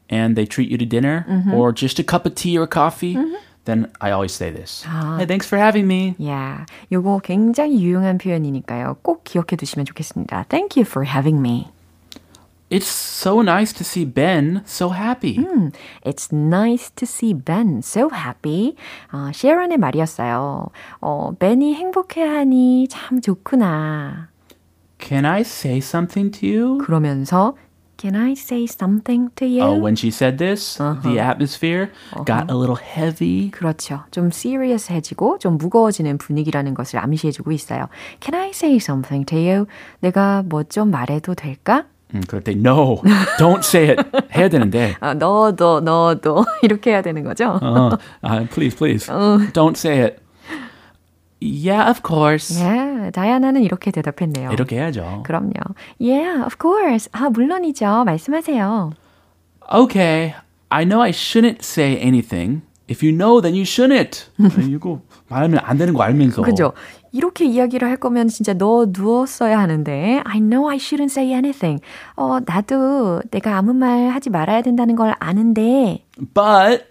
and 0.09 0.35
they 0.35 0.45
treat 0.45 0.69
you 0.69 0.77
to 0.77 0.85
dinner 0.85 1.25
or 1.53 1.71
just 1.71 1.99
a 1.99 2.03
cup 2.03 2.25
of 2.25 2.35
tea 2.35 2.57
or 2.57 2.67
coffee, 2.67 3.17
Then 3.64 3.90
I 4.00 4.10
always 4.10 4.32
say 4.32 4.50
this. 4.50 4.84
Hey, 4.84 5.26
thanks 5.26 5.46
for 5.46 5.58
having 5.58 5.86
me. 5.86 6.14
야, 6.26 6.66
요거 6.90 7.20
굉장히 7.22 7.82
유용한 7.82 8.18
표현이니까요. 8.18 8.96
꼭 9.02 9.24
기억해 9.24 9.56
두시면 9.56 9.84
좋겠습니다. 9.86 10.44
Thank 10.48 10.80
you 10.80 10.84
for 10.84 11.06
having 11.06 11.38
me. 11.40 11.70
It's 12.70 12.88
so 12.88 13.42
nice 13.42 13.74
to 13.74 13.84
see 13.84 14.06
Ben 14.06 14.62
so 14.64 14.88
happy. 14.88 15.36
It's 16.06 16.32
nice 16.32 16.90
to 16.96 17.04
see 17.04 17.34
Ben 17.34 17.82
so 17.84 18.08
happy. 18.10 18.76
어, 19.12 19.30
셰런의 19.34 19.76
말이었어요. 19.76 20.68
어, 21.02 21.32
벤이 21.38 21.74
행복해하니 21.74 22.88
참 22.88 23.20
좋구나. 23.20 24.28
Can 24.98 25.26
I 25.26 25.42
say 25.42 25.78
something 25.78 26.30
to 26.38 26.48
you? 26.48 26.78
그러면서 26.78 27.56
Can 28.02 28.16
I 28.16 28.32
say 28.32 28.66
something 28.66 29.30
to 29.36 29.46
you? 29.46 29.62
Oh, 29.62 29.78
when 29.78 29.94
she 29.94 30.10
said 30.10 30.36
this, 30.38 30.76
the 31.04 31.20
atmosphere 31.20 31.92
got 32.24 32.50
a 32.50 32.54
little 32.56 32.74
heavy. 32.74 33.52
그렇죠. 33.52 34.02
좀 34.10 34.26
serious해지고 34.32 35.38
좀 35.38 35.56
무거워지는 35.56 36.18
분위기라는 36.18 36.74
것을 36.74 36.98
암시해주고 36.98 37.52
있어요. 37.52 37.86
Can 38.20 38.34
I 38.34 38.50
say 38.50 38.74
something 38.78 39.24
to 39.26 39.38
you? 39.38 39.66
내가 40.00 40.42
뭐 40.44 40.64
좀 40.64 40.90
말해도 40.90 41.36
될까? 41.36 41.84
음, 42.14 42.22
그럴 42.26 42.42
때 42.42 42.52
no, 42.52 43.00
don't 43.38 43.60
say 43.60 43.90
it 43.90 44.02
해야 44.36 44.48
되는데. 44.48 44.96
아, 45.00 45.14
너도 45.14 45.80
너도 45.80 46.44
이렇게 46.62 46.90
해야 46.90 47.02
되는 47.02 47.22
거죠? 47.22 47.58
어, 47.62 47.90
uh, 48.26 48.46
please, 48.52 48.76
please, 48.76 49.06
don't 49.52 49.76
say 49.78 50.00
it. 50.02 50.21
Yeah, 51.42 51.90
of 51.90 52.02
course. 52.06 52.62
예, 52.62 53.10
다이아나는 53.10 53.62
이렇게 53.62 53.90
대답했네요. 53.90 54.52
이렇게 54.52 54.76
해야죠. 54.76 55.24
그럼요. 55.26 55.52
Yeah, 56.00 56.44
of 56.44 56.56
course. 56.60 57.08
아, 57.12 57.30
물론이죠. 57.30 58.04
말씀하세요. 58.04 58.92
Okay, 59.74 60.34
I 60.68 60.84
know 60.84 61.02
I 61.02 61.10
shouldn't 61.10 61.62
say 61.62 61.98
anything. 62.00 62.62
If 62.88 63.02
you 63.04 63.16
know, 63.16 63.40
then 63.40 63.54
you 63.54 63.62
shouldn't. 63.62 64.28
이거 64.68 65.00
말하면 65.28 65.60
안 65.62 65.78
되는 65.78 65.94
거 65.94 66.02
알면서. 66.02 66.42
그죠? 66.42 66.72
이렇게 67.10 67.44
이야기를 67.44 67.88
할 67.88 67.96
거면 67.96 68.28
진짜 68.28 68.54
너 68.54 68.86
누웠어야 68.88 69.58
하는데 69.58 70.20
I 70.24 70.40
know 70.40 70.68
I 70.68 70.76
shouldn't 70.76 71.10
say 71.10 71.30
anything. 71.32 71.82
어, 72.16 72.38
나도 72.44 73.22
내가 73.30 73.56
아무 73.56 73.74
말 73.74 74.08
하지 74.08 74.30
말아야 74.30 74.62
된다는 74.62 74.96
걸 74.96 75.14
아는데 75.18 76.04
But 76.34 76.84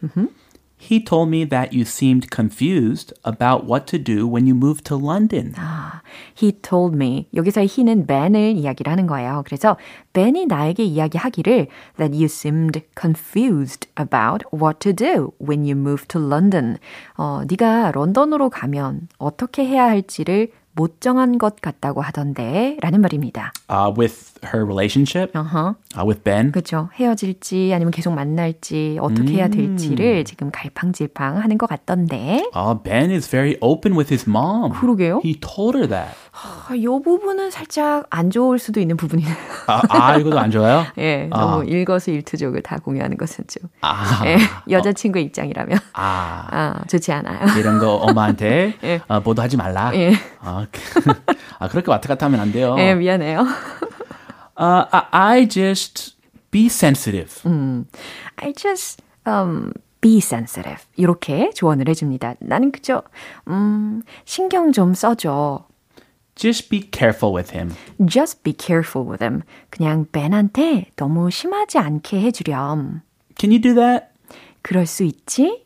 he 0.81 1.03
told 1.03 1.29
me 1.31 1.45
that 1.45 1.73
you 1.73 1.85
seemed 1.85 2.31
confused 2.31 3.13
about 3.25 3.65
what 3.65 3.87
to 3.87 3.99
do 3.99 4.27
when 4.27 4.47
you 4.47 4.55
moved 4.55 4.85
to 4.85 4.97
London. 4.97 5.55
아, 5.57 6.03
he 6.41 6.53
told 6.53 6.95
me. 6.95 7.29
여기서의 7.35 7.67
he는 7.67 8.07
Ben을 8.07 8.57
이야기를 8.57 8.91
하는 8.93 9.07
거예요. 9.07 9.43
그래서 9.47 9.77
Ben이 10.13 10.47
나에게 10.47 10.85
이야기하기를 10.85 11.67
that 11.97 12.15
you 12.15 12.27
seemed 12.27 12.83
confused 12.99 13.89
about 13.99 14.45
what 14.53 14.79
to 14.81 14.93
do 14.93 15.33
when 15.41 15.65
you 15.65 15.73
moved 15.73 16.09
to 16.09 16.21
London. 16.21 16.77
어, 17.17 17.43
네가 17.49 17.93
런던으로 17.93 18.51
가면 18.51 19.09
어떻게 19.19 19.67
해야 19.67 19.85
할지를 19.85 20.53
못 20.77 21.01
정한 21.01 21.39
것 21.39 21.57
같다고 21.63 22.03
하던데 22.03 22.77
라는 22.83 23.01
말입니다. 23.01 23.51
Uh, 23.71 23.93
with 23.99 24.30
her 24.46 24.66
relationship 24.66 25.32
어허. 25.38 25.76
uh, 25.98 26.06
with 26.08 26.24
Ben. 26.24 26.52
그렇죠. 26.52 26.90
헤어질지 26.96 27.72
아니면 27.74 27.92
계속 27.92 28.14
만날지 28.14 28.98
어떻게 29.02 29.34
해야 29.34 29.48
될지를 29.48 30.26
지금 30.26 30.52
갈팡질팡 30.52 31.38
하는 31.38 31.58
것 31.58 31.68
같던데. 31.68 32.44
Uh, 32.56 32.76
ben 32.84 33.12
is 33.12 33.30
very 33.30 33.58
open 33.62 33.94
with 33.98 34.12
his 34.14 34.28
mom. 34.30 34.72
그러게요. 34.74 35.22
He 35.24 35.40
told 35.40 35.78
her 35.78 35.88
that. 35.88 36.16
아, 36.32 36.74
이 36.74 36.86
부분은 36.86 37.52
살짝 37.52 38.06
안 38.10 38.30
좋을 38.32 38.58
수도 38.58 38.80
있는 38.80 38.96
부분이네요. 38.98 39.36
아, 39.68 39.82
아 39.90 40.18
이것도 40.18 40.40
안 40.40 40.50
좋아요? 40.50 40.86
예, 40.98 41.28
너무 41.30 41.66
일거수일투족을 41.66 42.62
다 42.64 42.78
공유하는 42.78 43.18
것은 43.18 43.46
좀 43.48 43.70
아, 43.82 44.24
예, 44.26 44.38
여자친구의 44.70 45.26
입장이라면 45.26 45.78
아, 45.94 46.48
아, 46.50 46.84
좋지 46.88 47.12
않아요. 47.12 47.60
이런 47.60 47.80
거 47.80 47.96
엄마한테 47.96 48.76
예. 48.84 49.02
어, 49.08 49.20
보도하지 49.20 49.58
말라. 49.58 49.92
예. 49.96 50.14
아, 50.40 50.66
그- 50.72 51.12
아, 51.60 51.68
그렇게 51.68 51.92
왔다 51.92 52.08
갔다 52.08 52.26
하면 52.28 52.40
안 52.40 52.52
돼요. 52.52 52.76
예, 52.80 52.96
미안해요. 52.96 53.46
Uh, 54.57 54.87
I, 54.93 55.39
I 55.41 55.45
just 55.47 56.17
be 56.51 56.69
sensitive. 56.69 57.43
I 58.39 58.53
just 58.57 59.03
um, 59.27 59.73
be 60.01 60.19
sensitive. 60.19 60.87
이렇게 60.97 61.51
조언을 61.53 61.89
해줍니다. 61.89 62.37
나는 62.41 62.73
그저 62.73 63.03
음, 63.49 64.03
신경 64.25 64.73
좀 64.73 64.95
써줘. 64.95 65.67
Just 66.37 66.69
be 66.69 66.83
careful 66.93 67.35
with 67.35 67.53
him. 67.55 67.75
Just 68.07 68.43
be 68.43 68.53
careful 68.53 69.09
with 69.09 69.23
him. 69.25 69.43
그냥 69.71 70.07
벤한테 70.13 70.91
너무 70.97 71.31
심하지 71.31 71.79
않게 71.79 72.21
해주렴. 72.21 73.01
Can 73.39 73.51
you 73.51 73.59
do 73.61 73.75
that? 73.75 74.13
그럴 74.63 74.87
수 74.87 75.05
있지? 75.05 75.65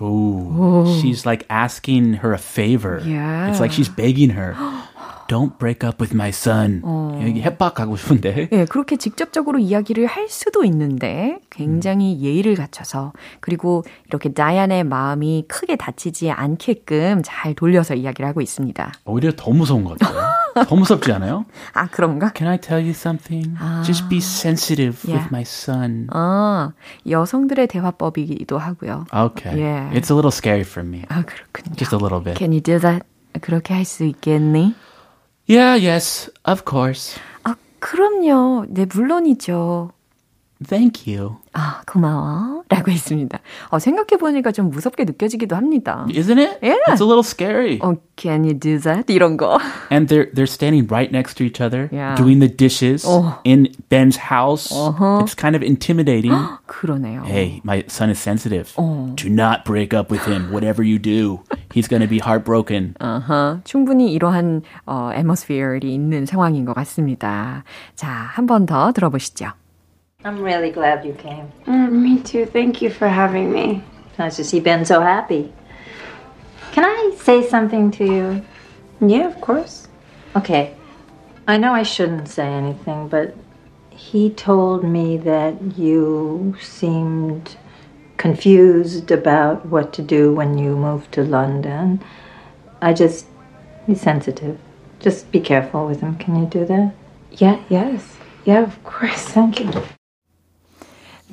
Ooh, 0.00 0.86
she's 1.00 1.26
like 1.26 1.44
asking 1.50 2.18
her 2.22 2.32
a 2.32 2.38
favor. 2.38 3.00
Yeah. 3.04 3.50
It's 3.50 3.58
like 3.60 3.72
she's 3.72 3.88
begging 3.88 4.30
her. 4.30 4.54
Don't 5.27 5.57
break 5.57 5.87
up 5.87 5.97
with 6.01 6.13
my 6.15 6.29
son. 6.29 6.81
여기 7.21 7.41
협박하고 7.41 7.95
싶은데. 7.95 8.49
예, 8.51 8.65
그렇게 8.65 8.97
직접적으로 8.97 9.59
이야기를 9.59 10.05
할 10.05 10.27
수도 10.29 10.63
있는데 10.65 11.39
굉장히 11.49 12.19
예의를 12.21 12.55
갖춰서 12.55 13.13
그리고 13.39 13.83
이렇게 14.07 14.33
다이안의 14.33 14.83
마음이 14.83 15.45
크게 15.47 15.75
다치지 15.75 16.31
않게끔 16.31 17.21
잘 17.23 17.53
돌려서 17.53 17.93
이야기를 17.95 18.27
하고 18.27 18.41
있습니다. 18.41 18.91
오히려 19.05 19.31
더 19.35 19.51
무서운 19.51 19.83
것 19.83 19.97
같아요. 19.99 20.21
더 20.67 20.75
무섭지 20.75 21.11
않아요? 21.13 21.45
아, 21.73 21.87
그런가? 21.87 22.31
Can 22.35 22.49
I 22.51 22.59
tell 22.59 22.81
you 22.81 22.91
something? 22.91 23.55
Just 23.85 24.07
be 24.09 24.19
sensitive 24.19 24.99
Yeah. 25.03 25.23
with 25.23 25.29
my 25.31 25.41
son. 25.41 26.07
아, 26.11 26.73
여성들의 27.09 27.67
대화법이기도 27.67 28.57
하고요. 28.59 29.05
Okay. 29.11 29.59
Yeah. 29.59 29.89
It's 29.97 30.11
a 30.11 30.15
little 30.15 30.31
scary 30.31 30.61
for 30.61 30.87
me. 30.87 31.03
아, 31.09 31.23
그렇군요. 31.23 31.75
Just 31.75 31.95
a 31.95 31.99
little 31.99 32.23
bit. 32.23 32.37
Can 32.37 32.51
you 32.51 32.61
do 32.61 32.77
that? 32.79 33.03
그렇게 33.41 33.73
할 33.73 33.83
수 33.83 34.03
있겠니? 34.03 34.75
Yeah, 35.47 35.75
yes, 35.75 36.29
of 36.45 36.63
course. 36.65 37.19
아, 37.43 37.55
그럼요. 37.79 38.65
네, 38.69 38.85
물론이죠. 38.85 39.92
Thank 40.67 41.05
you. 41.07 41.37
아, 41.53 41.81
고마워. 41.85 42.63
라고 42.69 42.91
했습니다. 42.91 43.39
어, 43.69 43.77
생각해보니까 43.79 44.51
좀 44.51 44.69
무섭게 44.71 45.03
느껴지기도 45.05 45.55
합니다. 45.55 46.05
Isn't 46.09 46.39
it? 46.39 46.57
Yeah. 46.63 46.79
It's 46.87 47.01
a 47.01 47.05
little 47.05 47.21
scary. 47.23 47.79
어, 47.79 47.95
can 48.15 48.43
you 48.43 48.53
do 48.57 48.79
that? 48.79 49.05
이런 49.13 49.37
거. 49.37 49.59
And 49.91 50.07
they're 50.07 50.31
they're 50.33 50.49
standing 50.49 50.87
right 50.89 51.11
next 51.11 51.35
to 51.37 51.43
each 51.45 51.61
other, 51.61 51.89
Yeah. 51.91 52.15
doing 52.15 52.39
the 52.39 52.49
dishes 52.49 53.05
Oh. 53.07 53.37
in 53.43 53.67
Ben's 53.89 54.17
house. 54.31 54.71
Uh-huh. 54.73 55.19
It's 55.21 55.35
kind 55.35 55.55
of 55.55 55.61
intimidating. 55.61 56.33
그러네요. 56.65 57.23
hey, 57.25 57.61
my 57.63 57.83
son 57.87 58.09
is 58.09 58.17
sensitive. 58.19 58.73
Oh. 58.77 59.13
Do 59.15 59.29
not 59.29 59.65
break 59.65 59.93
up 59.93 60.09
with 60.09 60.25
him. 60.25 60.49
Whatever 60.51 60.81
you 60.81 60.97
do, 60.97 61.41
he's 61.73 61.87
going 61.87 62.01
to 62.01 62.09
be 62.09 62.17
heartbroken. 62.19 62.95
아하, 62.99 63.59
충분히 63.63 64.11
이러한 64.13 64.63
어, 64.87 65.11
애머스피어이 65.13 65.81
있는 65.83 66.25
상황인 66.25 66.65
것 66.65 66.73
같습니다. 66.73 67.63
자, 67.95 68.07
한 68.09 68.47
번 68.47 68.65
더 68.65 68.91
들어보시죠. 68.91 69.51
I'm 70.25 70.41
really 70.41 70.69
glad 70.71 71.05
you 71.05 71.13
came. 71.13 71.51
Mm, 71.65 71.91
me 71.91 72.19
too. 72.19 72.45
Thank 72.45 72.81
you 72.81 72.89
for 72.89 73.09
having 73.09 73.51
me. 73.51 73.83
Nice 74.17 74.37
to 74.37 74.43
see 74.43 74.59
Ben 74.61 74.85
so 74.85 75.01
happy. 75.01 75.51
Can 76.71 76.85
I 76.85 77.15
say 77.17 77.47
something 77.47 77.91
to 77.91 78.05
you? 78.05 78.45
Yeah, 79.01 79.27
of 79.27 79.41
course. 79.41 79.87
Okay. 80.35 80.75
I 81.45 81.57
know 81.57 81.73
I 81.73 81.83
shouldn't 81.83 82.29
say 82.29 82.47
anything, 82.47 83.09
but 83.09 83.35
he 83.89 84.29
told 84.29 84.83
me 84.83 85.17
that 85.17 85.77
you 85.77 86.55
seemed 86.61 87.57
confused 88.15 89.11
about 89.11 89.65
what 89.65 89.91
to 89.93 90.01
do 90.01 90.33
when 90.33 90.57
you 90.57 90.77
moved 90.77 91.11
to 91.13 91.23
London. 91.23 92.01
I 92.81 92.93
just 92.93 93.27
be 93.87 93.95
sensitive. 93.95 94.57
Just 95.01 95.29
be 95.31 95.41
careful 95.41 95.85
with 95.85 95.99
him. 95.99 96.15
Can 96.15 96.39
you 96.39 96.45
do 96.45 96.63
that? 96.65 96.93
Yeah, 97.31 97.61
yes. 97.67 98.15
Yeah, 98.45 98.63
of 98.63 98.81
course. 98.85 99.23
Thank 99.35 99.59
you. 99.59 99.71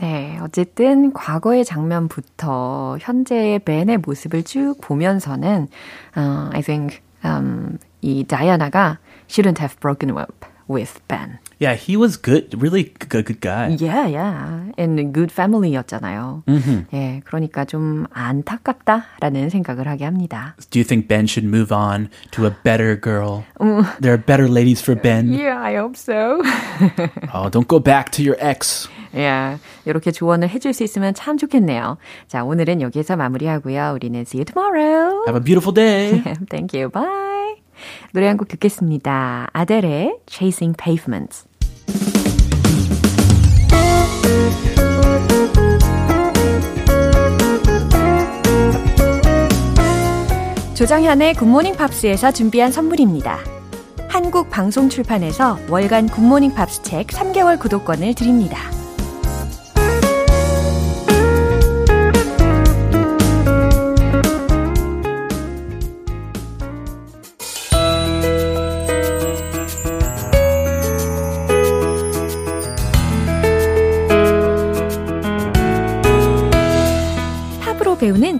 네, 0.01 0.39
어쨌든 0.43 1.13
과거의 1.13 1.65
장면부터 1.65 2.97
현재의 3.01 3.59
벤의 3.59 3.99
모습을 3.99 4.45
쭉 4.45 4.77
보면서는 4.81 5.69
어, 6.17 6.51
I 6.55 6.63
think 6.63 7.01
um, 7.23 7.77
이 8.01 8.25
다이아나가 8.25 8.99
shouldn't 9.29 9.61
have 9.61 9.79
broken 9.79 10.17
up 10.17 10.47
with 10.71 11.01
Ben. 11.07 11.39
Yeah, 11.61 11.75
he 11.75 11.99
was 11.99 12.17
good, 12.17 12.55
really 12.59 12.85
good, 13.11 13.27
good 13.27 13.41
guy. 13.43 13.77
Yeah, 13.79 14.07
yeah. 14.07 14.73
And 14.79 14.99
a 14.99 15.05
good 15.05 15.31
family였잖아요. 15.31 16.45
예, 16.95 17.21
그러니까 17.27 17.67
좀 17.67 18.07
안타깝다라는 18.13 19.51
생각을 19.51 19.87
하게 19.87 20.07
합니다. 20.07 20.55
Do 20.71 20.79
you 20.79 20.85
think 20.85 21.09
Ben 21.09 21.27
should 21.27 21.45
move 21.47 21.71
on 21.71 22.09
to 22.31 22.47
a 22.47 22.57
better 22.65 22.97
girl? 22.99 23.45
There 24.01 24.15
are 24.15 24.17
better 24.17 24.49
ladies 24.49 24.81
for 24.81 24.99
Ben. 24.99 25.35
Yeah, 25.35 25.61
I 25.61 25.77
hope 25.77 25.99
so. 25.99 26.41
Oh, 27.35 27.51
don't 27.51 27.69
go 27.69 27.79
back 27.79 28.11
to 28.13 28.23
your 28.23 28.37
ex. 28.41 28.89
야, 29.19 29.59
이렇게 29.85 30.11
조언을 30.13 30.49
해줄 30.49 30.73
수 30.73 30.85
있으면 30.85 31.15
참 31.15 31.37
좋겠네요. 31.37 31.97
자, 32.29 32.45
오늘은 32.45 32.81
여기서 32.81 33.17
마무리하고요. 33.17 33.93
우리는 33.95 34.21
see 34.21 34.41
you 34.41 34.45
tomorrow. 34.45 35.25
Have 35.27 35.37
a 35.37 35.45
beautiful 35.45 35.75
day. 35.75 36.23
Thank 36.49 36.79
you. 36.79 36.91
Bye. 36.91 37.57
노래 38.13 38.27
한 38.29 38.37
곡 38.37 38.49
듣겠습니다. 38.49 39.49
아델의 39.53 40.19
Chasing 40.29 40.77
Pavements. 40.77 41.47
조장현의 50.75 51.35
굿모닝 51.35 51.77
팝스에서 51.77 52.33
준비한 52.33 52.73
선물입니다. 52.73 53.39
한국 54.09 54.49
방송 54.51 54.89
출판에서 54.89 55.59
월간 55.69 56.09
굿모닝 56.09 56.55
팝스 56.55 56.83
책 56.83 57.09
3개월 57.09 57.59
구독권을 57.59 58.15
드립니다. 58.15 58.59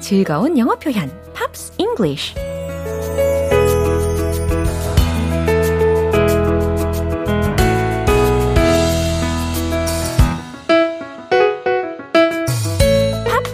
즐거운 0.01 0.57
영어 0.57 0.77
표현, 0.77 1.11
Pops 1.35 1.73
English. 1.79 2.35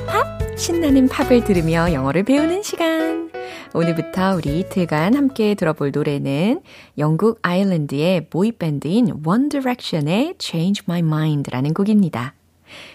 팝팝 0.06 0.56
신나는 0.56 1.08
팝을 1.08 1.44
들으며 1.44 1.92
영어를 1.92 2.22
배우는 2.22 2.62
시간. 2.62 3.30
오늘부터 3.74 4.36
우리 4.36 4.60
이틀간 4.60 5.14
함께 5.14 5.54
들어볼 5.54 5.90
노래는 5.92 6.62
영국 6.96 7.40
아일랜드의 7.42 8.30
보이밴드인 8.30 9.20
One 9.26 9.48
Direction의 9.48 10.34
Change 10.38 10.84
My 10.88 11.00
Mind라는 11.00 11.74
곡입니다. 11.74 12.34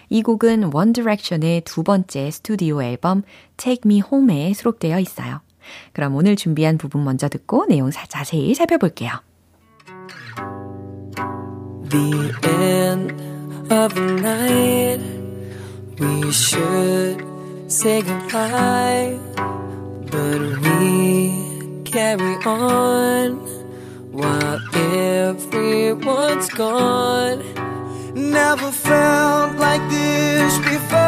이 0.10 0.22
곡은 0.22 0.74
One 0.74 0.94
Direction의 0.94 1.62
두 1.62 1.84
번째 1.84 2.32
스튜디오 2.32 2.82
앨범 2.82 3.24
Take 3.58 3.82
Me 3.86 4.02
Home에 4.02 4.54
수록되어 4.54 5.00
있어요. 5.00 5.42
그럼 5.94 6.16
오늘 6.16 6.36
준비한 6.36 6.78
부분 6.78 7.04
먼저 7.04 7.30
듣고 7.30 7.66
내용 7.68 7.90
자세히 7.92 8.54
살펴볼게요. 8.54 9.12
The 11.90 12.32
end 12.46 13.14
of 13.70 13.94
the 13.94 14.14
night 14.22 15.02
we 16.00 16.32
should 16.32 17.24
say 17.68 18.02
goodbye 18.02 19.20
but 20.10 20.42
we 20.62 21.84
carry 21.84 22.36
on 22.46 23.40
while 24.12 24.60
everyone's 24.74 26.50
gone 26.50 27.42
Never 28.14 28.72
felt 28.72 29.58
like 29.58 29.82
this 29.90 30.58
before. 30.60 31.00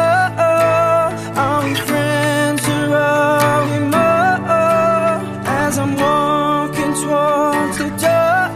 Are 1.36 1.62
we 1.64 1.74
friends 1.74 2.66
or 2.66 2.96
are 2.96 3.64
we 3.70 3.78
more? 3.92 4.40
As 5.46 5.78
I'm 5.78 5.96
walking 5.96 6.94
towards 6.94 7.76
the 7.78 7.90
door, 8.00 8.48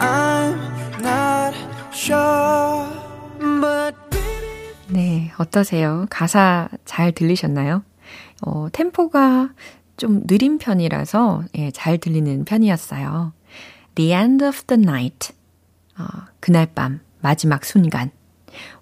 I'm 0.00 0.58
not 1.00 1.54
sure. 1.92 2.86
But 3.60 3.94
네, 4.88 5.30
어떠세요? 5.38 6.06
가사 6.10 6.68
잘 6.84 7.12
들리셨나요? 7.12 7.84
어, 8.42 8.68
템포가 8.72 9.50
좀 9.96 10.26
느린 10.26 10.58
편이라서 10.58 11.44
예, 11.56 11.70
잘 11.70 11.98
들리는 11.98 12.44
편이었어요. 12.44 13.32
The 13.94 14.12
end 14.12 14.44
of 14.44 14.64
the 14.66 14.80
night. 14.80 15.32
어, 15.98 16.04
그날 16.40 16.66
밤 16.66 17.00
마지막 17.20 17.64
순간 17.64 18.10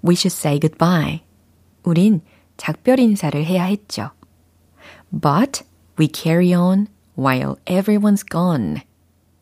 We 0.05 0.15
should 0.15 0.35
say 0.35 0.59
goodbye. 0.61 1.23
우린 1.83 2.21
작별 2.57 2.99
인사를 3.01 3.45
해야 3.45 3.65
했죠. 3.65 4.11
But 5.11 5.65
we 5.99 6.09
carry 6.13 6.55
on 6.55 6.89
while 7.19 7.57
everyone's 7.65 8.25
gone. 8.29 8.83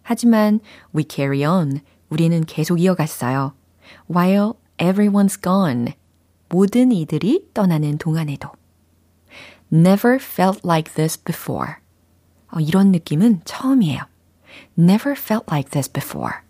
하지만 0.03 0.61
we 0.95 1.05
carry 1.09 1.45
on. 1.45 1.81
우리는 2.11 2.45
계속 2.45 2.81
이어갔어요. 2.81 3.55
While 4.09 4.55
everyone's 4.79 5.41
gone. 5.43 5.95
모든 6.49 6.93
이들이 6.93 7.51
떠나는 7.55 7.99
동안에도. 7.99 8.51
Never 9.73 10.19
felt 10.21 10.61
like 10.65 10.95
this 10.95 11.21
before. 11.21 11.77
어, 12.53 12.61
이런 12.61 12.93
느낌은 12.93 13.43
처음이에요. 13.45 14.03
Never 14.79 15.19
felt 15.19 15.47
like 15.51 15.71
this 15.71 15.91
before. 15.91 16.44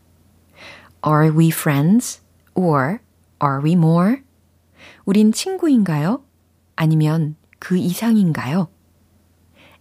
Are 1.06 1.30
we 1.30 1.50
friends? 1.50 2.22
Or 2.54 3.00
are 3.42 3.60
we 3.62 3.72
more? 3.72 4.22
우린 5.04 5.32
친구인가요? 5.32 6.24
아니면 6.76 7.36
그 7.58 7.76
이상인가요? 7.76 8.68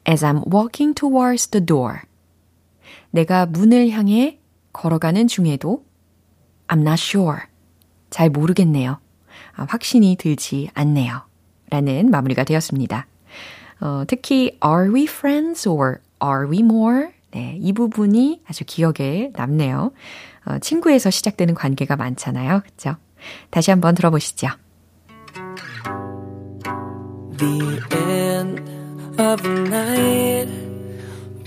As 0.08 0.26
I'm 0.26 0.44
walking 0.52 0.94
towards 0.94 1.48
the 1.48 1.66
door. 1.66 2.02
내가 3.12 3.46
문을 3.46 3.90
향해 3.92 4.40
걸어가는 4.74 5.28
중에도 5.28 5.86
I'm 6.68 6.82
not 6.82 7.02
sure. 7.02 7.44
잘 8.10 8.30
모르겠네요. 8.30 9.00
아, 9.56 9.66
확신이 9.70 10.18
들지 10.18 10.70
않네요. 10.74 11.22
라는 11.70 12.10
마무리가 12.12 12.44
되었습니다. 12.44 13.08
어, 13.80 14.04
특히 14.08 14.58
Are 14.64 14.94
we 14.94 15.04
friends 15.04 15.68
or 15.70 16.00
are 16.22 16.50
we 16.50 16.60
more? 16.60 17.14
네, 17.32 17.58
이 17.62 17.74
부분이 17.74 18.44
아주 18.48 18.64
기억에 18.66 19.32
남네요. 19.34 19.92
어, 20.46 20.60
친구에서 20.60 21.10
시작되는 21.10 21.54
관계가 21.54 21.96
많잖아요. 21.96 22.62
그죠? 22.62 22.96
다시 23.50 23.72
한번 23.72 23.96
들어보시죠. 23.96 24.50
The 27.38 27.82
end 27.92 28.62
of 29.20 29.42
the 29.42 29.64
night 29.70 30.50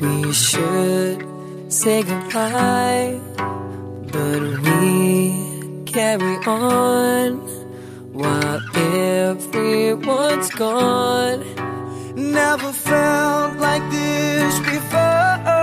We 0.01 0.33
should 0.33 1.25
say 1.69 2.03
goodbye 2.03 3.19
But 4.13 4.43
we 4.63 5.85
carry 5.87 6.37
on 6.47 7.41
While 8.13 8.61
everyone's 8.75 10.51
gone 10.51 11.45
Never 12.15 12.73
felt 12.73 13.57
like 13.59 13.83
this 13.91 14.59
before 14.61 15.56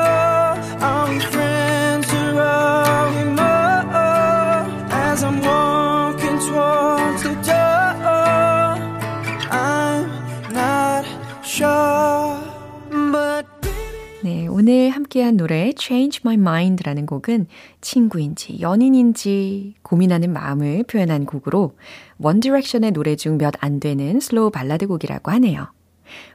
오늘 14.64 14.92
함께한 14.92 15.36
노래 15.36 15.74
Change 15.78 16.22
My 16.24 16.36
Mind라는 16.36 17.06
곡은 17.06 17.48
친구인지 17.82 18.62
연인인지 18.62 19.74
고민하는 19.82 20.32
마음을 20.32 20.86
표현한 20.86 21.26
곡으로 21.26 21.76
One 22.18 22.40
Direction의 22.40 22.92
노래 22.92 23.18
중 23.18 23.34
몇 23.36 23.56
안 23.60 23.82
되는 23.82 24.22
slow 24.22 24.52
발라드 24.52 24.88
곡이라고 24.88 25.32
하네요. 25.32 25.68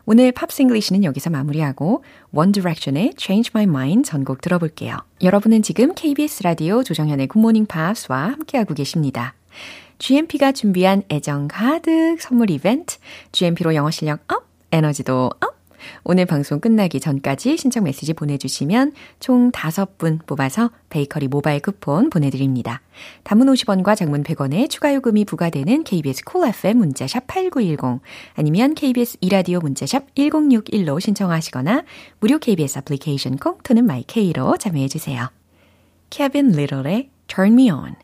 오늘 0.05 0.33
Pops 0.33 0.52
English는 0.52 1.05
여기서 1.05 1.31
마무리하고 1.31 2.05
One 2.33 2.53
Direction의 2.53 3.15
Change 3.17 3.53
My 3.55 3.65
Mind 3.65 4.11
전곡 4.11 4.43
들어볼게요. 4.43 4.99
여러분은 5.23 5.63
지금 5.63 5.95
KBS 5.95 6.43
라디오 6.43 6.83
조정현의 6.83 7.29
굿모닝 7.29 7.65
팝스와 7.65 8.25
함께하고 8.25 8.75
계십니다. 8.75 9.37
GMP가 9.97 10.53
준비한 10.53 11.03
애정 11.11 11.49
가득 11.49 12.21
선물 12.21 12.51
이벤트 12.51 12.99
GMP로 13.33 13.75
영어 13.75 13.91
실력 13.91 14.31
up, 14.31 14.45
에너지도 14.71 15.31
up 15.41 15.58
오늘 16.05 16.27
방송 16.27 16.61
끝나기 16.61 17.01
전까지 17.01 17.57
신청 17.57 17.85
메시지 17.85 18.13
보내주시면 18.13 18.93
총 19.21 19.51
5분 19.53 20.27
뽑아서 20.27 20.71
베이커리 20.91 21.29
모바일 21.29 21.61
쿠폰 21.61 22.11
보내드립니다. 22.11 22.81
단문 23.23 23.49
50원과 23.49 23.97
장문 23.97 24.23
100원의 24.23 24.71
추가 24.71 24.95
요금이 24.95 25.25
부과되는 25.25 25.85
KBS 25.85 26.25
Cool 26.25 26.55
FM 26.55 26.79
문자샵 26.79 27.27
8910 27.27 28.01
아니면 28.35 28.75
KBS 28.75 29.19
2라디오 29.21 29.61
문자샵 29.61 30.15
1061로 30.15 31.01
신청하시거나 31.01 31.85
무료 32.21 32.39
KBS 32.39 32.79
애플리케이션 32.79 33.37
콩 33.37 33.59
또는 33.63 33.85
마이케이로 33.87 34.57
참여해주세요. 34.57 35.31
케빈 36.11 36.53
리틀의 36.53 37.11
Turn 37.27 37.53
Me 37.53 37.71
On 37.71 37.95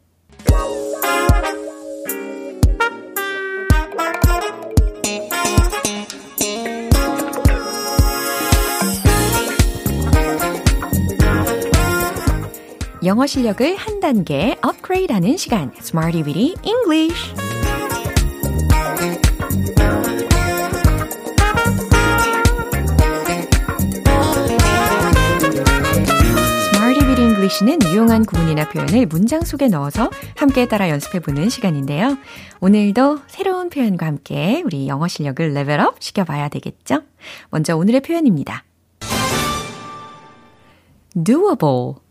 영어 13.04 13.26
실력을 13.26 13.76
한 13.76 14.00
단계 14.00 14.56
업그레이드하는 14.62 15.36
시간, 15.36 15.72
Smarty 15.78 16.22
Weedy 16.22 16.54
English. 16.62 17.34
는 27.62 27.78
유용한 27.84 28.24
구문이나 28.24 28.68
표현을 28.68 29.06
문장 29.06 29.42
속에 29.42 29.68
넣어서 29.68 30.10
함께 30.34 30.66
따라 30.66 30.88
연습해보는 30.88 31.50
시간인데요. 31.50 32.18
오늘도 32.60 33.20
새로운 33.28 33.70
표현과 33.70 34.06
함께 34.06 34.62
우리 34.64 34.88
영어 34.88 35.06
실력을 35.06 35.52
레벨업 35.52 36.02
시켜봐야 36.02 36.48
되겠죠? 36.48 37.02
먼저 37.50 37.76
오늘의 37.76 38.00
표현입니다. 38.00 38.64
doable 41.22 42.03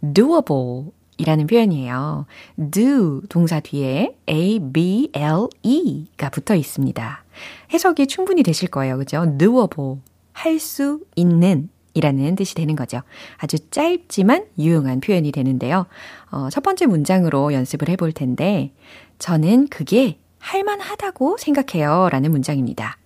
doable 0.00 0.92
이라는 1.18 1.46
표현이에요. 1.46 2.26
do 2.70 3.20
동사 3.28 3.60
뒤에 3.60 4.16
a, 4.28 4.58
b, 4.72 5.10
l, 5.12 5.48
e가 5.62 6.30
붙어 6.30 6.54
있습니다. 6.54 7.24
해석이 7.72 8.06
충분히 8.06 8.42
되실 8.42 8.68
거예요. 8.68 8.96
그죠? 8.98 9.26
doable. 9.38 9.98
할 10.32 10.58
수 10.58 11.00
있는 11.16 11.68
이라는 11.92 12.36
뜻이 12.36 12.54
되는 12.54 12.76
거죠. 12.76 13.02
아주 13.36 13.58
짧지만 13.70 14.46
유용한 14.58 15.00
표현이 15.00 15.32
되는데요. 15.32 15.86
어, 16.30 16.48
첫 16.50 16.62
번째 16.62 16.86
문장으로 16.86 17.52
연습을 17.52 17.88
해볼 17.90 18.12
텐데, 18.12 18.72
저는 19.18 19.68
그게 19.68 20.18
할만하다고 20.38 21.36
생각해요. 21.38 22.08
라는 22.10 22.30
문장입니다. 22.30 22.96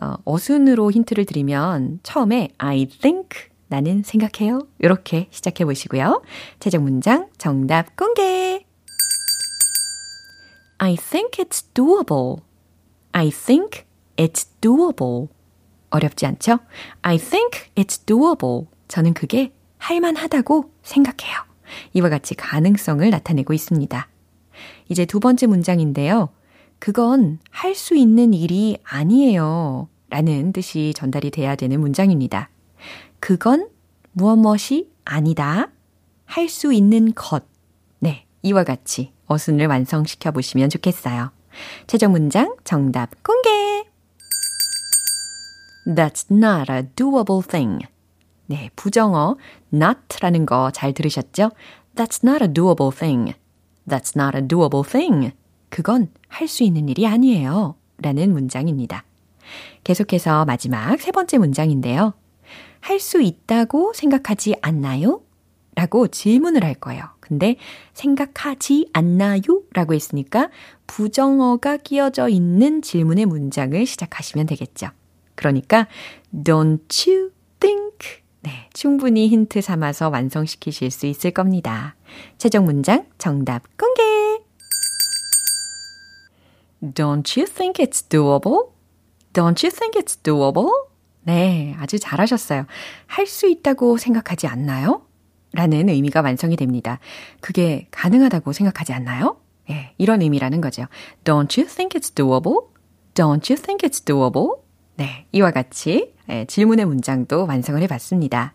어, 0.00 0.14
어순으로 0.24 0.90
힌트를 0.92 1.26
드리면, 1.26 2.00
처음에 2.02 2.50
I 2.58 2.86
think 2.86 3.51
나는 3.72 4.02
생각해요. 4.02 4.66
이렇게 4.80 5.28
시작해 5.30 5.64
보시고요. 5.64 6.22
최종 6.60 6.82
문장 6.82 7.30
정답 7.38 7.96
공개! 7.96 8.66
I 10.76 10.96
think 10.96 11.42
it's 11.42 11.64
doable. 11.72 12.42
I 13.12 13.30
think 13.30 13.84
it's 14.16 14.46
doable. 14.60 15.28
어렵지 15.88 16.26
않죠? 16.26 16.58
I 17.00 17.16
think 17.16 17.70
it's 17.74 18.04
doable. 18.04 18.66
저는 18.88 19.14
그게 19.14 19.54
할만하다고 19.78 20.70
생각해요. 20.82 21.38
이와 21.94 22.10
같이 22.10 22.34
가능성을 22.34 23.08
나타내고 23.08 23.54
있습니다. 23.54 24.06
이제 24.90 25.06
두 25.06 25.18
번째 25.18 25.46
문장인데요. 25.46 26.28
그건 26.78 27.38
할 27.48 27.74
수 27.74 27.96
있는 27.96 28.34
일이 28.34 28.76
아니에요. 28.84 29.88
라는 30.10 30.52
뜻이 30.52 30.92
전달이 30.94 31.30
돼야 31.30 31.56
되는 31.56 31.80
문장입니다. 31.80 32.50
그건 33.22 33.68
무엇 34.10 34.34
무엇이 34.36 34.90
아니다. 35.04 35.68
할 36.26 36.48
수 36.48 36.72
있는 36.72 37.14
것. 37.14 37.44
네. 38.00 38.26
이와 38.42 38.64
같이 38.64 39.12
어순을 39.26 39.68
완성시켜 39.68 40.32
보시면 40.32 40.70
좋겠어요. 40.70 41.30
최종 41.86 42.10
문장 42.10 42.56
정답 42.64 43.10
공개! 43.22 43.84
That's 45.86 46.26
not 46.32 46.72
a 46.72 46.82
doable 46.96 47.46
thing. 47.46 47.86
네, 48.46 48.70
부정어 48.74 49.36
not라는 49.72 50.44
거 50.44 50.72
잘 50.72 50.92
들으셨죠? 50.92 51.52
That's 51.94 52.26
not 52.26 52.42
a 52.42 52.52
doable 52.52 52.92
thing. 52.92 53.34
That's 53.86 54.18
not 54.20 54.36
a 54.36 54.42
doable 54.42 54.84
thing. 54.84 55.30
그건 55.68 56.08
할 56.26 56.48
수 56.48 56.64
있는 56.64 56.88
일이 56.88 57.06
아니에요. 57.06 57.76
라는 57.98 58.32
문장입니다. 58.32 59.04
계속해서 59.84 60.44
마지막 60.44 61.00
세 61.00 61.12
번째 61.12 61.38
문장인데요. 61.38 62.14
할 62.82 62.98
수 63.00 63.22
있다고 63.22 63.92
생각하지 63.94 64.56
않나요? 64.60 65.22
라고 65.74 66.08
질문을 66.08 66.64
할 66.64 66.74
거예요. 66.74 67.04
근데 67.20 67.56
생각하지 67.94 68.90
않나요? 68.92 69.62
라고 69.72 69.94
했으니까 69.94 70.50
부정어가 70.86 71.78
끼어져 71.78 72.28
있는 72.28 72.82
질문의 72.82 73.24
문장을 73.24 73.86
시작하시면 73.86 74.46
되겠죠. 74.46 74.88
그러니까 75.34 75.86
don't 76.34 77.08
you 77.08 77.30
think? 77.60 78.22
네, 78.42 78.68
충분히 78.74 79.28
힌트 79.28 79.60
삼아서 79.60 80.08
완성시키실 80.10 80.90
수 80.90 81.06
있을 81.06 81.30
겁니다. 81.30 81.94
최종 82.36 82.64
문장 82.64 83.06
정답 83.16 83.62
공개! 83.78 84.02
Don't 86.82 87.38
you 87.38 87.46
think 87.46 87.82
it's 87.82 88.02
doable? 88.02 88.72
Don't 89.32 89.64
you 89.64 89.70
think 89.70 89.96
it's 89.96 90.20
doable? 90.20 90.91
네, 91.24 91.76
아주 91.78 91.98
잘하셨어요. 91.98 92.66
할 93.06 93.26
수 93.26 93.48
있다고 93.48 93.96
생각하지 93.96 94.46
않나요? 94.46 95.06
라는 95.52 95.88
의미가 95.88 96.22
완성이 96.22 96.56
됩니다. 96.56 96.98
그게 97.40 97.86
가능하다고 97.90 98.52
생각하지 98.52 98.92
않나요? 98.92 99.36
예, 99.70 99.92
이런 99.98 100.22
의미라는 100.22 100.60
거죠. 100.60 100.86
Don't 101.24 101.58
you 101.60 101.68
think 101.68 101.98
it's 102.00 102.14
doable? 102.14 102.68
Don't 103.14 103.50
you 103.50 103.60
think 103.60 103.88
it's 103.88 104.04
doable? 104.04 104.48
네, 104.96 105.26
이와 105.32 105.50
같이 105.50 106.12
예, 106.28 106.44
질문의 106.46 106.86
문장도 106.86 107.46
완성을 107.46 107.80
해봤습니다. 107.82 108.54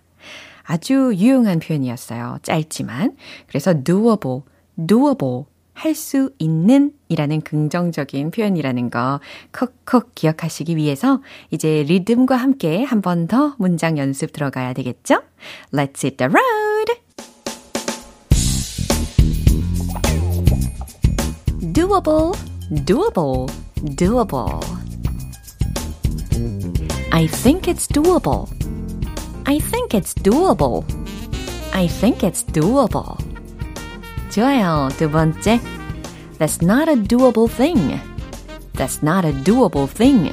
아주 0.63 1.13
유용한 1.15 1.60
표현이었어요. 1.60 2.39
짧지만. 2.41 3.15
그래서 3.47 3.73
doable, 3.84 4.41
doable, 4.86 5.43
할 5.78 5.94
수 5.96 6.32
있는 6.40 6.92
이라는 7.08 7.42
긍정적인 7.42 8.32
표현이라는 8.32 8.90
거 8.90 9.20
콕콕 9.52 10.16
기억하시기 10.16 10.76
위해서 10.76 11.22
이제 11.52 11.84
리듬과 11.88 12.36
함께 12.36 12.84
한 12.84 13.02
번 13.02 13.28
더 13.28 13.56
문장 13.58 13.98
연습 13.98 14.32
들어가야 14.34 14.74
되겠죠? 14.74 15.22
Let's 15.72 16.04
hit 16.04 16.18
the 16.18 16.30
road! 16.30 17.02
doable, 21.74 22.34
doable, 22.86 23.48
doable. 23.96 24.62
I 27.12 27.28
think 27.28 27.68
it's 27.68 27.88
doable. 27.88 28.50
I 29.46 29.60
think 29.60 29.94
it's 29.94 30.13
doable. 30.16 30.84
I 31.74 31.88
think 31.88 32.24
it's 32.24 32.44
doable. 32.44 33.18
좋아요. 34.37 34.88
두 34.97 35.11
번째. 35.11 35.61
That's 36.38 36.64
not 36.64 36.88
a 36.88 36.97
doable 36.97 37.49
thing. 37.49 38.01
That's 38.75 39.03
not 39.03 39.25
a 39.25 39.33
doable 39.33 39.87
thing. 39.87 40.31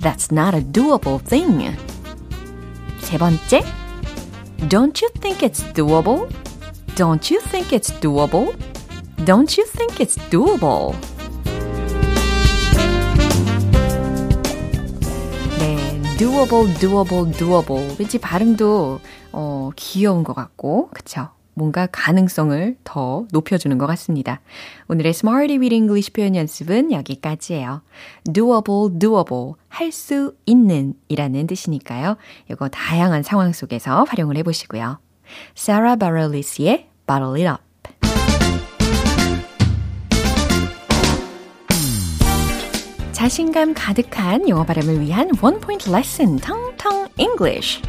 That's 0.00 0.32
not 0.32 0.54
a 0.54 0.62
doable 0.62 1.18
thing. 1.24 1.76
세 3.00 3.18
번째. 3.18 3.62
Don't 4.68 5.00
you 5.00 5.08
think 5.20 5.42
it's 5.42 5.62
doable? 5.72 6.28
Don't 6.96 7.32
you 7.32 7.40
think 7.40 7.72
it's 7.72 7.90
doable? 8.00 8.54
Don't 9.24 9.56
you 9.56 9.64
think 9.64 10.00
it's 10.00 10.18
doable? 10.30 10.94
네, 15.58 16.02
doable, 16.18 16.66
doable, 16.78 17.32
doable. 17.32 17.96
왠지 17.98 18.18
발음도 18.18 19.00
어, 19.32 19.70
귀여운 19.76 20.24
것 20.24 20.34
같고, 20.34 20.90
그쵸? 20.92 21.28
뭔가 21.55 21.87
가능성을 21.87 22.77
더 22.83 23.25
높여주는 23.31 23.75
것 23.77 23.87
같습니다. 23.87 24.41
오늘의 24.87 25.09
Smarty 25.11 25.57
with 25.57 25.73
English 25.73 26.13
표현 26.13 26.35
연습은 26.35 26.91
여기까지예요. 26.91 27.81
doable, 28.31 28.99
doable, 28.99 29.53
할 29.69 29.91
수 29.91 30.35
있는 30.45 30.93
이라는 31.07 31.47
뜻이니까요. 31.47 32.17
이거 32.51 32.67
다양한 32.67 33.23
상황 33.23 33.53
속에서 33.53 34.03
활용을 34.03 34.37
해보시고요. 34.37 34.99
Sarah 35.57 35.97
Bareilles 35.97 36.61
의 36.61 36.89
Bottle 37.07 37.41
It 37.41 37.47
Up 37.49 37.65
자신감 43.11 43.73
가득한 43.73 44.49
영어 44.49 44.65
발음을 44.65 44.99
위한 45.01 45.31
원 45.41 45.59
포인트 45.59 45.89
레슨 45.89 46.35
텅텅 46.37 47.07
English 47.17 47.81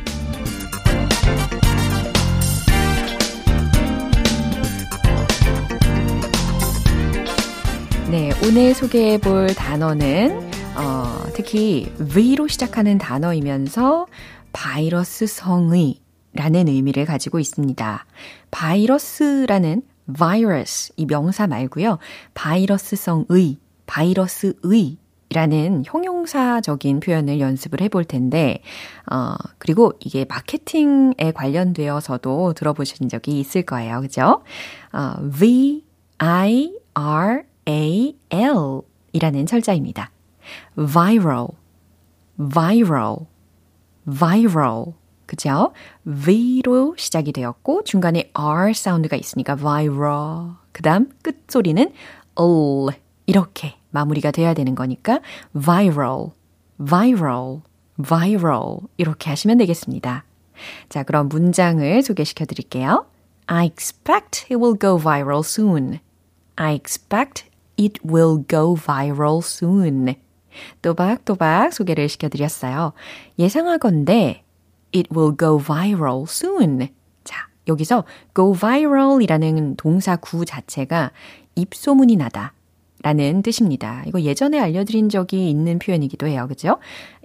네, 8.11 8.31
오늘 8.45 8.73
소개해 8.73 9.19
볼 9.19 9.49
단어는 9.49 10.49
어, 10.77 11.25
특히 11.35 11.92
V로 11.99 12.47
시작하는 12.47 12.99
단어이면서 12.99 14.07
바이러스 14.53 15.27
성의 15.27 16.01
라는 16.33 16.69
의미를 16.69 17.05
가지고 17.05 17.40
있습니다. 17.40 18.07
바이러스라는 18.53 19.83
virus 20.16 20.92
이 20.97 21.07
명사 21.07 21.49
말고요. 21.49 21.99
바이러스성의, 22.35 23.59
바이러스의 23.87 24.99
라는 25.31 25.83
형용사적인 25.85 27.01
표현을 27.01 27.40
연습을 27.40 27.81
해볼 27.81 28.05
텐데, 28.05 28.62
어, 29.11 29.35
그리고 29.59 29.92
이게 29.99 30.25
마케팅에 30.29 31.33
관련되어서도 31.35 32.53
들어보신 32.53 33.09
적이 33.09 33.40
있을 33.40 33.62
거예요. 33.62 34.01
그죠? 34.03 34.45
어, 34.92 35.14
V, 35.37 35.85
I, 36.19 36.73
R, 36.95 37.42
A, 37.68 38.16
L 38.31 38.83
이라는 39.12 39.46
철자입니다. 39.46 40.11
viral, 40.76 41.48
viral, 42.38 43.16
viral. 44.07 44.94
그죠? 45.26 45.72
V로 46.05 46.94
시작이 46.96 47.33
되었고, 47.33 47.83
중간에 47.83 48.31
R 48.35 48.72
사운드가 48.72 49.16
있으니까 49.16 49.57
viral. 49.57 50.52
그 50.72 50.83
다음 50.83 51.09
끝소리는 51.22 51.92
L. 52.38 52.96
이렇게 53.26 53.74
마무리가 53.90 54.31
돼야 54.31 54.55
되는 54.55 54.74
거니까 54.74 55.20
viral, 55.52 56.31
viral, 56.79 57.62
viral. 58.00 58.79
이렇게 58.98 59.31
하시면 59.31 59.59
되겠습니다. 59.59 60.24
자, 60.88 61.02
그럼 61.02 61.29
문장을 61.29 62.02
소개시켜 62.02 62.44
드릴게요. 62.44 63.07
I 63.46 63.66
expect 63.66 64.44
it 64.44 64.57
will 64.57 64.79
go 64.79 64.98
viral 64.98 65.40
soon. 65.40 65.98
I 66.57 66.74
expect 66.74 67.50
It 67.78 68.00
will 68.04 68.44
go 68.48 68.74
viral 68.74 69.38
soon. 69.38 70.14
또박또박 70.82 71.72
소개를 71.72 72.08
시켜드렸어요. 72.08 72.92
예상하건대 73.38 74.42
It 74.94 75.08
will 75.14 75.36
go 75.36 75.58
viral 75.58 76.22
soon. 76.22 76.88
자, 77.24 77.48
여기서 77.68 78.04
go 78.34 78.54
viral 78.54 79.22
이라는 79.22 79.76
동사 79.76 80.16
구 80.16 80.44
자체가 80.44 81.12
입소문이 81.54 82.16
나다. 82.16 82.52
라는 83.02 83.42
뜻입니다. 83.42 84.02
이거 84.06 84.20
예전에 84.22 84.58
알려드린 84.58 85.10
적이 85.10 85.50
있는 85.50 85.78
표현이기도 85.78 86.26
해요. 86.26 86.46
그죠? 86.48 86.78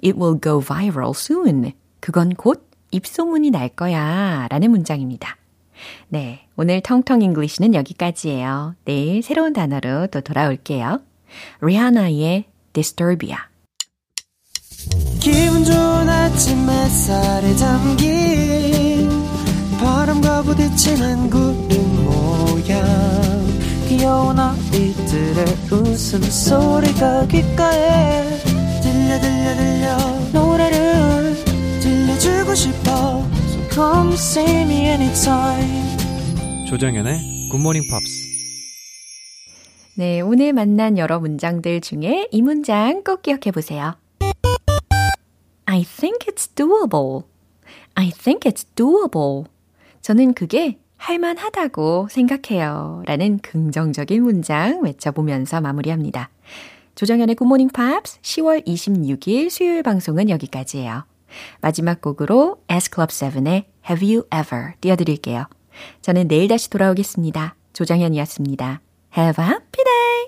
It 0.04 0.20
will 0.20 0.40
go 0.42 0.60
viral 0.60 1.12
soon. 1.12 1.72
그건 2.00 2.34
곧 2.36 2.70
입소문이 2.92 3.52
날 3.52 3.70
거야. 3.70 4.48
라는 4.50 4.70
문장입니다. 4.72 5.38
네, 6.10 6.46
오늘 6.58 6.82
통통 6.82 7.22
잉글리시는 7.22 7.74
여기까지예요. 7.74 8.76
내일 8.86 9.24
새로운 9.24 9.54
단어로 9.54 10.08
또 10.08 10.22
돌아올게요. 10.22 11.02
리한나의 11.62 12.46
Disturbia. 12.74 13.38
기분 15.20 15.64
좋은 15.64 16.10
아침 16.10 16.70
햇살에 16.70 17.56
담긴 17.56 19.10
바람과 19.80 20.42
부딪히는 20.44 21.30
구름 21.30 22.06
모양 22.06 22.84
귀여운 23.88 24.40
아이들의 24.40 25.46
웃음소리가 25.72 27.28
귓가에 27.28 28.40
들려 28.82 29.20
들려 29.20 29.56
들려 29.56 29.98
노래를 30.32 31.36
들려주고 31.82 32.56
싶어 32.56 33.41
come 33.74 34.14
see 34.14 34.62
me 34.64 34.86
anytime 34.88 35.98
조정연의 36.68 37.50
굿모닝 37.52 37.84
팝스 37.90 38.32
네, 39.96 40.22
오늘 40.22 40.54
만난 40.54 40.98
여러 40.98 41.20
문장들 41.20 41.82
중에 41.82 42.28
이 42.32 42.42
문장 42.42 43.04
꼭 43.04 43.22
기억해 43.22 43.52
보세요. 43.54 43.96
I 45.66 45.84
think 45.84 46.28
it's 46.28 46.50
doable. 46.56 47.24
I 47.96 48.10
think 48.10 48.50
it's 48.52 48.66
doable. 48.76 49.44
저는 50.02 50.34
그게 50.34 50.80
할만하다고 50.98 52.08
생각해요. 52.10 53.04
라는 53.06 53.40
긍정적인 53.40 54.24
문장 54.24 54.82
외쳐보면서 54.82 55.62
마무리합니다. 55.62 56.30
조정현의 56.96 57.36
굿모닝 57.36 57.70
팝스 57.70 58.22
10월 58.22 58.66
26일 58.66 59.50
수요일 59.50 59.84
방송은 59.84 60.30
여기까지예요. 60.30 61.04
마지막 61.62 62.02
곡으로 62.02 62.58
S-Club7의 62.70 63.66
Have 63.90 64.16
You 64.16 64.26
Ever 64.34 64.74
띄워드릴게요. 64.82 65.46
저는 66.02 66.28
내일 66.28 66.48
다시 66.48 66.70
돌아오겠습니다. 66.70 67.56
조정현이었습니다. 67.74 68.82
Have 69.18 69.44
a 69.44 69.50
happy 69.50 69.84
day! 69.84 70.22